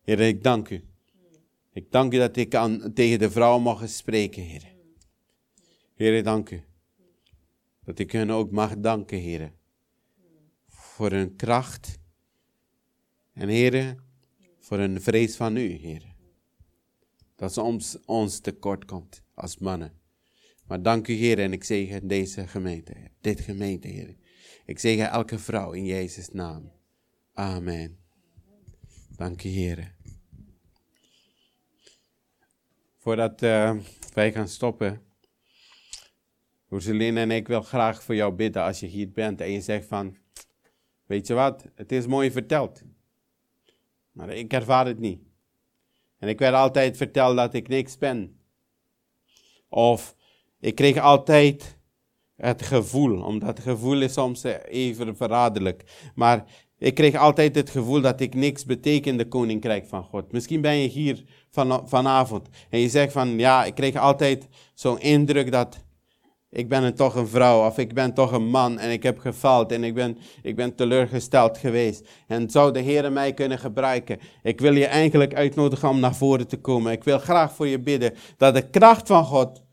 [0.02, 0.84] Heer, ik dank u.
[1.74, 4.74] Ik dank u dat ik aan, tegen de vrouw mag spreken, Heer.
[5.96, 6.64] Heer, dank u.
[7.84, 9.54] Dat ik hen ook mag danken, Heer.
[10.68, 12.00] Voor hun kracht.
[13.34, 13.96] En Heer,
[14.60, 16.14] voor hun vrees van u, Heer.
[17.36, 19.94] Dat soms ons tekort komt als mannen.
[20.68, 24.16] Maar dank u, Heer, en ik zegen deze gemeente, dit gemeente, Heer.
[24.66, 26.72] Ik zeg elke vrouw in Jezus' naam.
[27.34, 27.98] Amen.
[29.16, 29.96] Dank je, Heer.
[32.98, 33.78] Voordat uh,
[34.14, 35.02] wij gaan stoppen,
[36.70, 39.88] Roseline en ik wil graag voor jou bidden als je hier bent en je zegt
[39.88, 40.18] van,
[41.06, 42.82] weet je wat, het is mooi verteld,
[44.12, 45.22] maar ik ervaar het niet.
[46.18, 48.40] En ik werd altijd verteld dat ik niks ben.
[49.70, 50.16] Of
[50.60, 51.78] ik kreeg altijd
[52.38, 55.84] het gevoel, omdat het gevoel is soms eh, even verraderlijk.
[56.16, 56.44] Maar
[56.78, 60.32] ik kreeg altijd het gevoel dat ik niks beteken in de koninkrijk van God.
[60.32, 65.00] Misschien ben je hier van, vanavond en je zegt van ja, ik kreeg altijd zo'n
[65.00, 65.84] indruk dat
[66.50, 69.20] ik ben een, toch een vrouw of ik ben toch een man en ik heb
[69.20, 72.08] gefaald en ik ben, ik ben teleurgesteld geweest.
[72.28, 74.20] En zou de Heer mij kunnen gebruiken?
[74.44, 76.92] Ik wil je eigenlijk uitnodigen om naar voren te komen.
[76.92, 79.64] Ik wil graag voor je bidden dat de kracht van God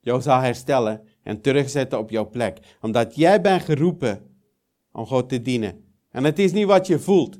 [0.00, 2.76] jou zal herstellen en terugzetten op jouw plek.
[2.80, 4.36] Omdat jij bent geroepen
[4.92, 5.94] om God te dienen.
[6.10, 7.38] En het is niet wat je voelt,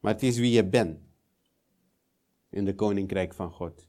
[0.00, 0.98] maar het is wie je bent
[2.50, 3.88] in de koninkrijk van God.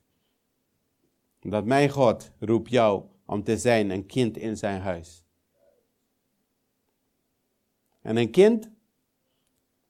[1.39, 5.23] Dat mijn God roept jou om te zijn een kind in zijn huis.
[8.01, 8.71] En een kind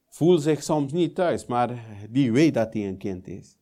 [0.05, 3.56] voelt zich soms niet thuis, maar die weet dat hij een kind is.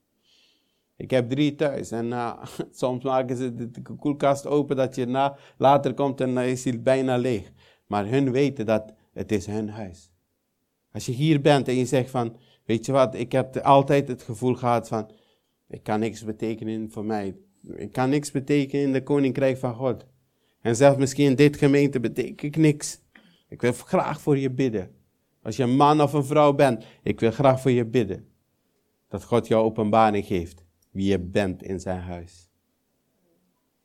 [0.97, 5.37] Ik heb drie thuis en uh, soms maken ze de, koelkast open dat je na,
[5.57, 7.51] later komt en dan is hij bijna leeg.
[7.87, 10.11] Maar hun weten dat het is hun huis.
[10.91, 14.23] Als je hier bent en je zegt van, weet je wat, ik heb altijd het
[14.23, 15.11] gevoel gehad van,
[15.67, 17.35] ik kan niks betekenen voor mij.
[17.75, 20.05] Ik kan niks betekenen in de koninkrijk van God.
[20.61, 22.99] En zelfs misschien in dit gemeente betekent ik niks.
[23.49, 24.91] Ik wil graag voor je bidden.
[25.43, 28.27] Als je een man of een vrouw bent, ik wil graag voor je bidden
[29.07, 30.64] Dat God jou openbaring geeft
[30.95, 32.49] wie je bent in zijn huis.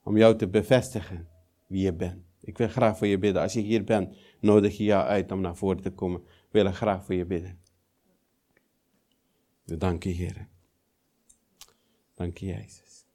[0.02, 1.28] Om jou te bevestigen
[1.66, 2.24] wie je bent.
[2.40, 3.42] Ik wil graag voor je bidden.
[3.42, 6.20] Als je hier bent, nodig je jou uit om naar voren te komen.
[6.20, 7.58] Ik wil graag voor je bidden.
[9.64, 10.48] Dank je, Heer.
[12.14, 13.06] Dank je, Jezus.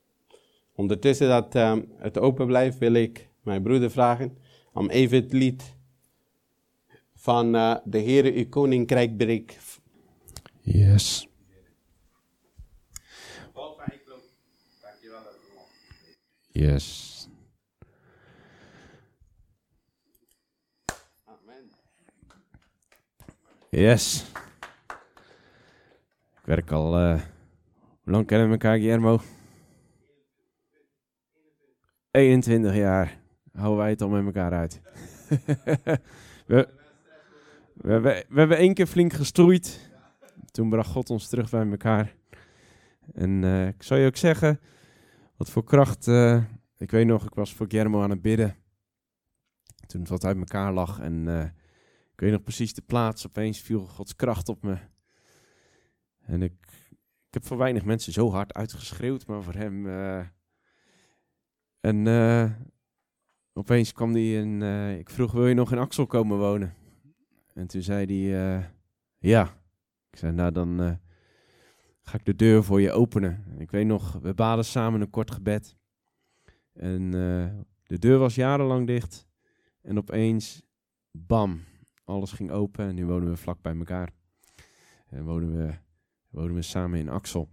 [0.74, 4.38] Ondertussen dat uh, het open blijft, wil ik mijn broeder vragen
[4.74, 5.76] om even het lied
[7.14, 9.58] van uh, de Heere uw Koninkrijk breek.
[10.62, 11.28] Yes.
[16.52, 17.30] Yes.
[21.26, 21.72] Amen.
[23.70, 24.32] Yes.
[26.40, 27.00] Ik werk al.
[27.00, 27.22] Uh,
[28.04, 29.20] hoe lang kennen we elkaar, Guillermo?
[32.12, 33.18] 21 jaar.
[33.52, 34.82] Houden wij het al met elkaar uit.
[36.48, 36.70] we,
[37.74, 39.90] we, hebben, we hebben één keer flink gestoeid.
[40.52, 42.16] Toen bracht God ons terug bij elkaar.
[43.14, 44.60] En uh, ik zal je ook zeggen,
[45.38, 46.08] wat voor kracht.
[46.08, 46.44] Uh,
[46.78, 48.56] ik weet nog, ik was voor Guillermo aan het bidden.
[49.88, 51.00] Toen het wat uit elkaar lag.
[51.00, 51.44] En uh,
[52.12, 53.28] ik weet nog precies de plaats.
[53.28, 54.78] Opeens viel Gods kracht op me.
[56.20, 56.54] En ik,
[57.28, 59.86] ik heb voor weinig mensen zo hard uitgeschreeuwd, maar voor hem.
[59.86, 60.26] Uh,
[61.80, 62.08] en
[63.54, 64.62] opeens kwam hij en
[64.98, 66.74] ik vroeg: Wil je nog in Axel komen wonen?
[67.54, 68.70] En toen zei hij:
[69.18, 69.44] Ja.
[70.10, 71.00] Ik zei: Nou, dan
[72.06, 73.44] ga ik de deur voor je openen.
[73.58, 75.76] Ik weet nog, we baden samen een kort gebed.
[76.74, 77.12] En
[77.84, 79.28] de deur was jarenlang dicht.
[79.82, 80.62] En opeens,
[81.12, 81.64] bam,
[82.04, 82.88] alles ging open.
[82.88, 84.10] En nu wonen we vlak bij elkaar.
[85.08, 85.74] En wonen we
[86.36, 87.50] wonen we samen in Axel.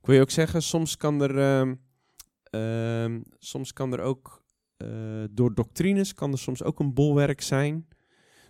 [0.00, 1.74] Ik wil je ook zeggen, soms kan er, uh,
[2.50, 4.42] uh, soms kan er ook
[4.78, 7.88] uh, door doctrines kan er soms ook een bolwerk zijn.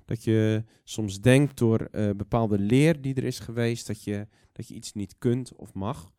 [0.08, 4.68] Dat je soms denkt door uh, bepaalde leer die er is geweest, dat je, dat
[4.68, 6.12] je iets niet kunt of mag.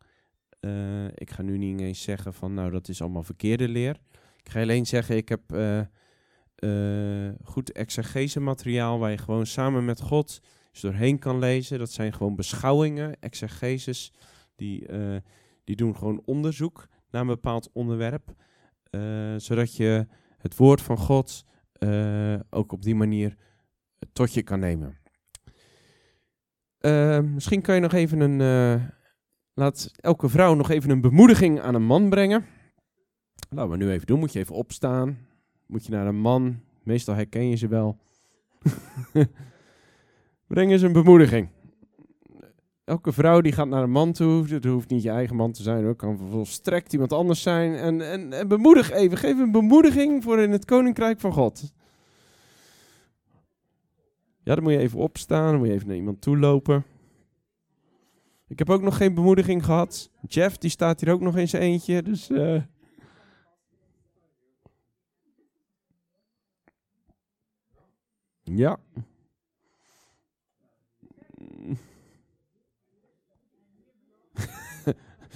[0.60, 4.00] Uh, ik ga nu niet eens zeggen van nou dat is allemaal verkeerde leer.
[4.42, 5.42] Ik ga alleen zeggen, ik heb
[7.44, 10.40] goed exegese materiaal waar je gewoon samen met God
[10.72, 11.78] dus doorheen kan lezen.
[11.78, 14.12] Dat zijn gewoon beschouwingen, exegeses,
[14.56, 14.86] die,
[15.64, 18.34] die doen gewoon onderzoek naar een bepaald onderwerp.
[19.36, 20.06] Zodat je
[20.38, 21.44] het woord van God
[22.50, 23.36] ook op die manier
[24.12, 24.98] tot je kan nemen.
[27.34, 28.38] misschien kan je nog even een.
[29.54, 32.44] laat elke vrouw nog even een bemoediging aan een man brengen.
[33.48, 34.18] Laten we nu even doen.
[34.18, 35.18] Moet je even opstaan.
[35.66, 36.60] Moet je naar een man.
[36.82, 37.98] Meestal herken je ze wel.
[40.46, 41.48] Breng eens een bemoediging.
[42.84, 45.62] Elke vrouw die gaat naar een man toe, het hoeft niet je eigen man te
[45.62, 47.74] zijn, ook kan volstrekt iemand anders zijn.
[47.74, 51.72] En, en, en bemoedig even, geef een bemoediging voor in het koninkrijk van God.
[54.50, 56.84] Ja, dan moet je even opstaan, dan moet je even naar iemand toe lopen.
[58.48, 60.10] Ik heb ook nog geen bemoediging gehad.
[60.26, 62.30] Jeff, die staat hier ook nog zijn eentje, dus...
[62.30, 62.62] Uh...
[68.42, 68.78] Ja.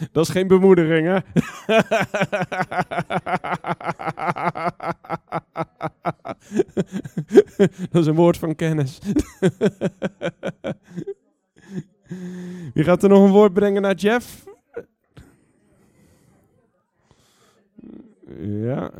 [0.12, 1.16] Dat is geen bemoediging, hè?
[7.90, 8.98] Dat is een woord van kennis.
[12.74, 14.44] Wie gaat er nog een woord brengen naar Jeff?
[18.38, 18.90] Ja.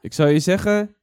[0.00, 0.94] Ik zou je zeggen,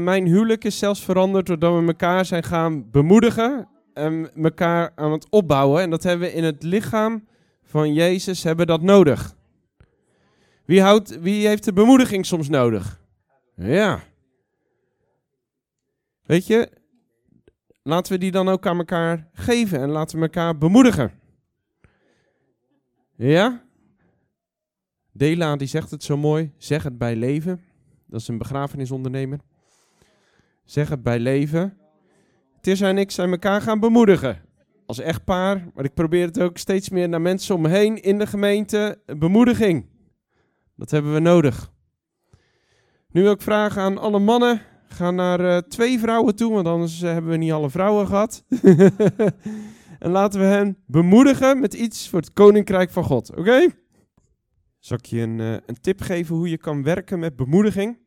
[0.00, 5.30] Mijn huwelijk is zelfs veranderd doordat we elkaar zijn gaan bemoedigen en elkaar aan het
[5.30, 5.82] opbouwen.
[5.82, 7.26] En dat hebben we in het lichaam
[7.62, 9.34] van Jezus hebben dat nodig.
[10.64, 13.00] Wie, houdt, wie heeft de bemoediging soms nodig?
[13.54, 14.02] Ja.
[16.22, 16.68] Weet je,
[17.82, 21.12] laten we die dan ook aan elkaar geven en laten we elkaar bemoedigen.
[23.16, 23.62] Ja?
[25.12, 27.60] Dela die zegt het zo mooi, zeg het bij leven.
[28.06, 29.38] Dat is een begrafenisondernemer.
[30.70, 31.78] Zeg het bij leven.
[32.60, 34.38] Tirza en ik zijn elkaar gaan bemoedigen.
[34.86, 35.66] Als echtpaar.
[35.74, 39.02] Maar ik probeer het ook steeds meer naar mensen om me heen in de gemeente.
[39.18, 39.86] Bemoediging.
[40.76, 41.72] Dat hebben we nodig.
[43.08, 44.62] Nu wil ik vragen aan alle mannen.
[44.88, 48.44] Ga naar uh, twee vrouwen toe, want anders uh, hebben we niet alle vrouwen gehad.
[49.98, 53.30] en laten we hen bemoedigen met iets voor het koninkrijk van God.
[53.30, 53.40] Oké?
[53.40, 53.70] Okay?
[54.78, 57.99] Zal ik je een, uh, een tip geven hoe je kan werken met bemoediging?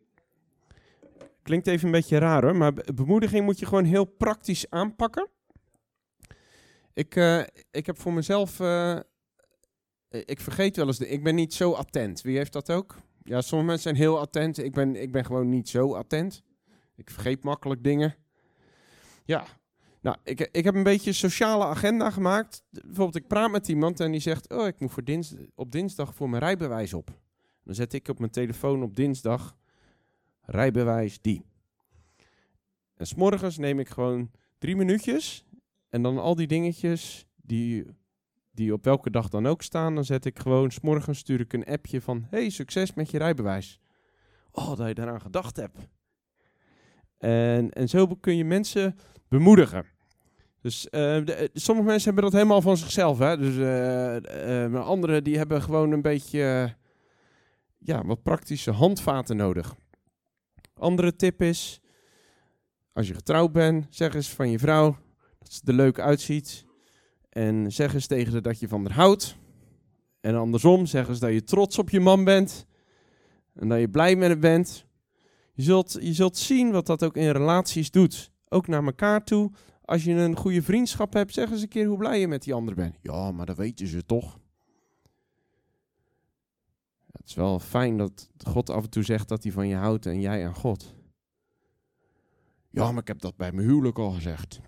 [1.44, 5.28] Klinkt even een beetje raar hoor, maar bemoediging moet je gewoon heel praktisch aanpakken.
[6.94, 8.60] Ik, uh, ik heb voor mezelf
[10.14, 12.22] eh, ik vergeet wel eens, de, ik ben niet zo attent.
[12.22, 12.96] Wie heeft dat ook?
[13.24, 14.58] Ja, sommige mensen zijn heel attent.
[14.58, 16.44] Ik ben, ik ben gewoon niet zo attent.
[16.96, 18.16] Ik vergeet makkelijk dingen.
[19.26, 19.46] Ja,
[20.02, 22.64] nou, ik, ik heb een beetje een sociale agenda gemaakt.
[22.70, 24.50] Bijvoorbeeld, ik praat met iemand en die zegt...
[24.50, 27.10] Oh, ik moet voor dins, op dinsdag voor mijn rijbewijs op.
[27.64, 29.56] Dan zet ik op mijn telefoon op dinsdag...
[30.46, 31.46] Rijbewijs die.
[32.96, 35.46] En s'morgens neem ik gewoon drie minuutjes...
[35.90, 37.86] En dan al die dingetjes die,
[38.52, 39.96] die op welke dag dan ook staan...
[39.96, 40.72] Dan zet ik gewoon...
[40.72, 42.26] S'morgens stuur ik een appje van...
[42.30, 43.80] Hey, succes met je rijbewijs.
[44.52, 45.78] Oh, dat je daaraan gedacht hebt.
[47.18, 48.96] En, en zo kun je mensen
[49.28, 49.86] bemoedigen.
[50.62, 53.20] Dus eh, eh, sommige mensen hebben dat helemaal van zichzelf.
[53.20, 53.38] Hè?
[53.38, 53.56] Dus
[54.72, 56.76] maar anderen die hebben gewoon een beetje
[57.78, 59.76] ja, wat praktische handvaten nodig.
[60.74, 61.82] Andere tip is,
[62.94, 64.98] als je getrouwd bent, zeg eens van je vrouw
[65.40, 66.66] dat ze er leuk uitziet.
[67.30, 69.36] En zeg eens tegen haar dat je van haar houdt.
[70.22, 72.66] En andersom, zeg eens dat je trots op je man bent.
[73.54, 74.86] En dat je blij met hem bent.
[75.54, 78.32] Je zult, je zult zien wat dat ook in relaties doet.
[78.50, 79.52] Ook naar elkaar toe.
[79.86, 82.54] Als je een goede vriendschap hebt, zeg eens een keer hoe blij je met die
[82.54, 82.96] ander bent.
[83.02, 84.40] Ja, maar dat weten ze toch.
[87.24, 90.06] Het is wel fijn dat God af en toe zegt dat hij van je houdt
[90.06, 90.96] en jij aan God.
[92.70, 94.62] Ja, maar ik heb dat bij mijn huwelijk al gezegd.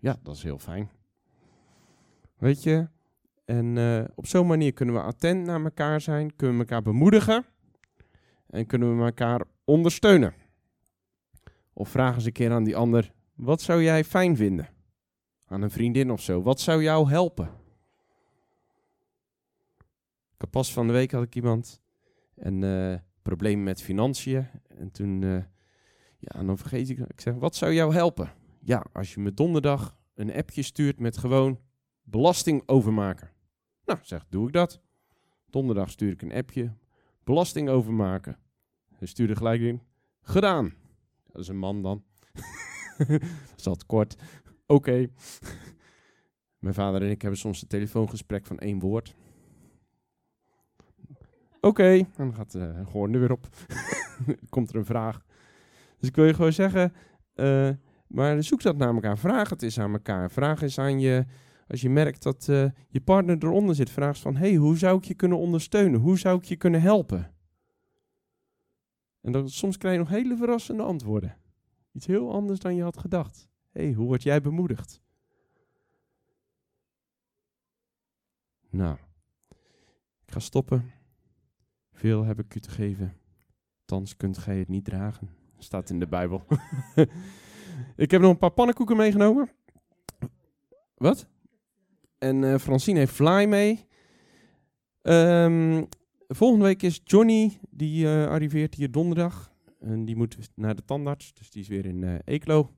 [0.00, 0.90] Ja, dat is heel fijn.
[2.38, 2.88] Weet je?
[3.44, 7.44] En uh, op zo'n manier kunnen we attent naar elkaar zijn, kunnen we elkaar bemoedigen
[8.46, 10.34] en kunnen we elkaar ondersteunen.
[11.72, 14.68] Of vraag eens een keer aan die ander: wat zou jij fijn vinden?
[15.46, 16.42] Aan een vriendin of zo.
[16.42, 17.50] Wat zou jou helpen?
[20.50, 21.80] Pas van de week had ik iemand
[22.34, 24.46] en uh, problemen met financiën.
[24.68, 25.42] En toen, uh,
[26.18, 26.98] ja, dan vergeet ik.
[26.98, 28.32] Ik zeg: wat zou jou helpen?
[28.60, 31.60] Ja, als je me donderdag een appje stuurt met gewoon
[32.02, 33.30] belasting overmaken.
[33.84, 34.80] Nou, zeg, doe ik dat.
[35.46, 36.72] Donderdag stuur ik een appje,
[37.24, 38.38] belasting overmaken.
[38.94, 39.82] Hij stuurde gelijk in,
[40.22, 40.74] gedaan.
[41.26, 42.04] Dat is een man dan.
[43.64, 44.16] altijd kort.
[44.66, 45.06] Oké.
[46.58, 49.14] Mijn vader en ik hebben soms een telefoongesprek van één woord.
[51.64, 53.48] Oké, dan gaat uh, gewoon er weer op.
[54.50, 55.24] Komt er een vraag.
[55.98, 56.92] Dus ik wil je gewoon zeggen,
[57.34, 57.70] uh,
[58.06, 59.18] maar zoek dat naar elkaar.
[59.18, 60.30] Vraag het eens aan elkaar.
[60.30, 61.24] Vraag eens aan je,
[61.68, 64.98] als je merkt dat uh, je partner eronder zit, vraag eens van, hey, hoe zou
[64.98, 66.00] ik je kunnen ondersteunen?
[66.00, 67.34] Hoe zou ik je kunnen helpen?
[69.20, 71.36] En dan, soms krijg je nog hele verrassende antwoorden.
[71.92, 73.48] Iets heel anders dan je had gedacht.
[73.70, 75.02] Hey, hoe word jij bemoedigd?
[78.70, 78.96] Nou,
[80.24, 81.00] ik ga stoppen.
[82.02, 83.12] Veel heb ik u te geven.
[83.84, 85.30] Thans kunt gij het niet dragen.
[85.58, 86.44] Staat in de Bijbel.
[87.96, 89.50] ik heb nog een paar pannenkoeken meegenomen.
[90.94, 91.28] Wat?
[92.18, 93.86] En uh, Francine heeft fly mee.
[95.02, 95.88] Um,
[96.28, 99.52] volgende week is Johnny, die uh, arriveert hier donderdag.
[99.80, 102.70] En die moet naar de tandarts, dus die is weer in uh, Eeklo.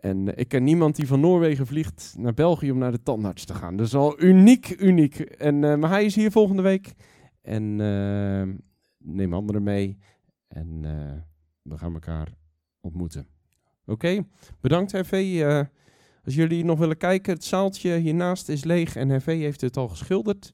[0.00, 3.54] En ik ken niemand die van Noorwegen vliegt naar België om naar de tandarts te
[3.54, 3.76] gaan.
[3.76, 5.18] Dat is al uniek, uniek.
[5.18, 6.94] En, maar hij is hier volgende week.
[7.46, 7.76] En
[8.98, 9.98] neem anderen mee.
[10.48, 10.80] En
[11.62, 12.28] we gaan elkaar
[12.80, 13.26] ontmoeten.
[13.84, 14.26] Oké,
[14.60, 15.42] bedankt HV.
[16.24, 19.88] als jullie nog willen kijken, het zaaltje hiernaast is leeg en HV heeft het al
[19.88, 20.52] geschilderd.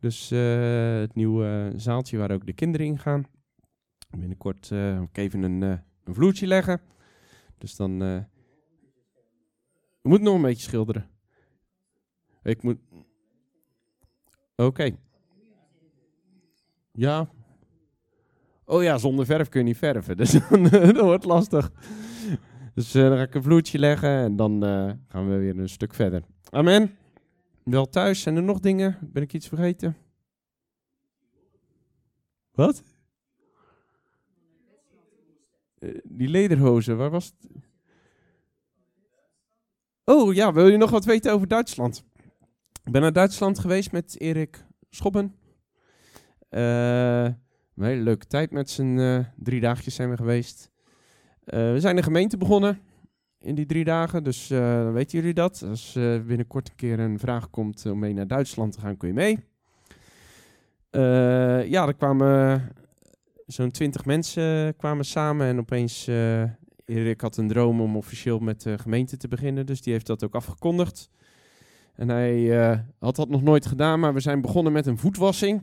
[0.00, 3.24] Dus uh, het nieuwe zaaltje waar ook de kinderen in gaan.
[4.18, 6.80] Binnenkort uh, ik even een, uh, een vloertje leggen.
[7.58, 7.98] Dus dan.
[7.98, 8.24] we
[10.02, 11.08] moeten nog een beetje schilderen.
[12.42, 12.78] Ik moet.
[14.56, 14.96] Oké.
[16.92, 17.28] Ja.
[18.64, 20.16] Oh ja, zonder verf kun je niet verven.
[20.16, 21.72] Dus dan, dat wordt lastig.
[22.74, 24.60] Dus dan ga ik een vloertje leggen en dan
[25.08, 26.22] gaan we weer een stuk verder.
[26.50, 26.96] Amen.
[27.64, 28.98] Wel thuis, zijn er nog dingen?
[29.00, 29.96] Ben ik iets vergeten?
[32.50, 32.82] Wat?
[36.02, 37.50] Die lederhozen, waar was het?
[40.04, 42.04] Oh ja, wil je nog wat weten over Duitsland?
[42.84, 45.34] Ik ben naar Duitsland geweest met Erik Schobben.
[46.50, 50.70] Uh, een hele leuke tijd met z'n uh, drie dagjes zijn we geweest.
[51.44, 52.80] we zijn de gemeente begonnen
[53.38, 54.24] in die drie dagen.
[54.24, 55.64] Dus uh, weten jullie dat.
[55.68, 55.92] Als
[56.26, 59.38] binnenkort een keer een vraag komt om mee naar Duitsland te gaan, kun je mee.
[61.70, 62.62] Ja, er kwamen
[63.46, 66.10] zo'n twintig mensen kwamen samen en opeens...
[66.84, 70.24] Erik had een droom om officieel met de gemeente te beginnen, dus die heeft dat
[70.24, 71.10] ook afgekondigd.
[71.94, 75.62] En hij had dat nog nooit gedaan, maar we zijn begonnen met een voetwassing.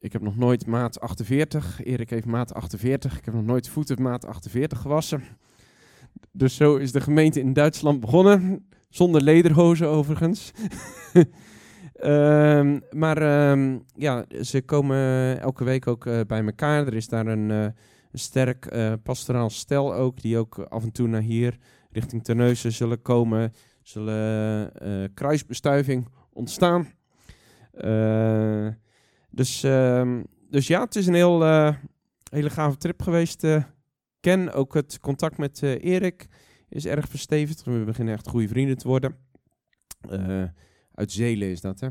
[0.00, 1.84] Ik heb nog nooit maat 48.
[1.84, 3.18] Erik heeft maat 48.
[3.18, 5.22] Ik heb nog nooit voeten maat 48 gewassen.
[6.32, 8.68] Dus zo is de gemeente in Duitsland begonnen.
[8.88, 10.50] Zonder lederhozen overigens.
[11.98, 16.86] Ehm, maar ehm, ja, ze komen elke week ook eh, bij elkaar.
[16.86, 17.66] Er is daar een, eh,
[18.12, 21.56] sterk eh, pastoraal stel ook, die ook af en toe naar hier
[21.90, 23.52] richting Terneuzen zullen komen.
[23.82, 24.72] Zullen
[25.14, 26.88] kruisbestuiving ontstaan.
[27.72, 28.68] Eh,
[29.30, 31.74] dus, ehm, dus ja, het is een heel, eh,
[32.30, 33.44] hele gave trip geweest.
[33.44, 33.64] eh.
[34.20, 36.26] ken ook het contact met eh, Erik
[36.68, 37.64] is erg verstevigd.
[37.64, 39.16] We beginnen echt goede vrienden te worden.
[40.92, 41.88] Uit Zelen is dat, hè?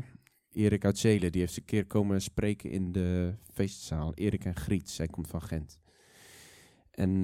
[0.52, 4.14] Erik uit Zelen, die heeft een keer komen spreken in de feestzaal.
[4.14, 5.78] Erik en Griet, zij komt van Gent.
[6.90, 7.20] En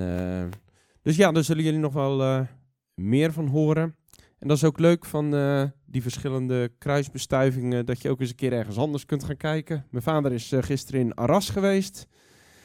[1.03, 2.47] dus ja, daar zullen jullie nog wel
[2.95, 3.97] meer van horen.
[4.45, 8.37] En dat is ook leuk van eh, die verschillende kruisbestuivingen, dat je ook eens een
[8.37, 9.87] keer ergens anders kunt gaan kijken.
[9.91, 12.07] Mijn vader is eh, gisteren in Arras geweest.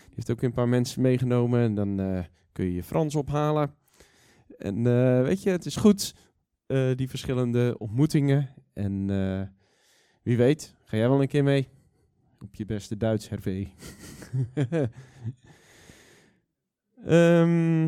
[0.05, 3.75] Die heeft ook een paar mensen meegenomen en dan eh, kun je je Frans ophalen.
[4.57, 4.84] En
[5.23, 6.15] weet je, het is goed,
[6.95, 8.49] die verschillende ontmoetingen.
[8.73, 9.07] En
[10.23, 11.69] wie weet, ga jij wel een keer mee?
[12.39, 13.67] Op je beste Duits, hervé.
[17.05, 17.86] Ehm,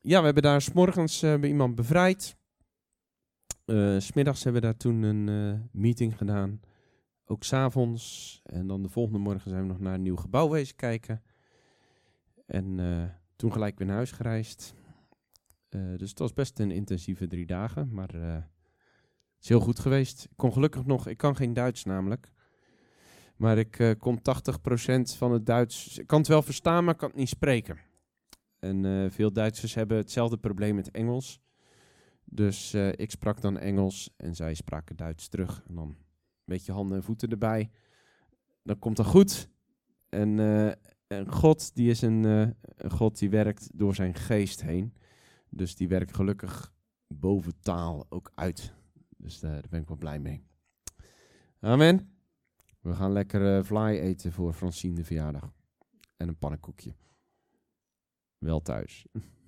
[0.00, 2.36] ja, we hebben daar s'morgens uh, bij iemand bevrijd.
[3.66, 6.60] Uh, smiddags hebben we daar toen een uh, meeting gedaan.
[7.24, 8.40] Ook s'avonds.
[8.44, 11.22] En dan de volgende morgen zijn we nog naar een nieuw gebouw wezen kijken.
[12.46, 13.04] En uh,
[13.36, 14.74] toen gelijk weer naar huis gereisd.
[15.68, 17.88] Dus het was best een intensieve drie dagen.
[17.92, 18.44] Maar het
[19.40, 20.24] is heel goed geweest.
[20.24, 22.32] Ik kon gelukkig nog, ik kan geen Duits namelijk.
[23.36, 24.22] Maar ik kon 80%
[25.16, 25.98] van het Duits.
[25.98, 27.78] Ik kan het wel verstaan, maar ik kan het niet spreken.
[28.58, 31.43] En veel Duitsers hebben hetzelfde probleem met Engels.
[32.24, 35.62] Dus uh, ik sprak dan Engels en zij spraken Duits terug.
[35.68, 35.96] En dan een
[36.44, 37.70] beetje handen en voeten erbij.
[38.62, 39.48] Dan komt dat goed.
[40.08, 40.72] En, uh,
[41.06, 44.94] en God, die is een, uh, een, God die werkt door zijn geest heen.
[45.48, 46.72] Dus die werkt gelukkig
[47.06, 48.74] boven taal ook uit.
[49.16, 50.42] Dus daar ben ik wel blij mee.
[51.60, 52.08] Amen.
[52.80, 55.52] We gaan lekker fly eten voor Francine de verjaardag.
[56.16, 56.94] En een pannenkoekje.
[58.38, 59.06] Wel thuis.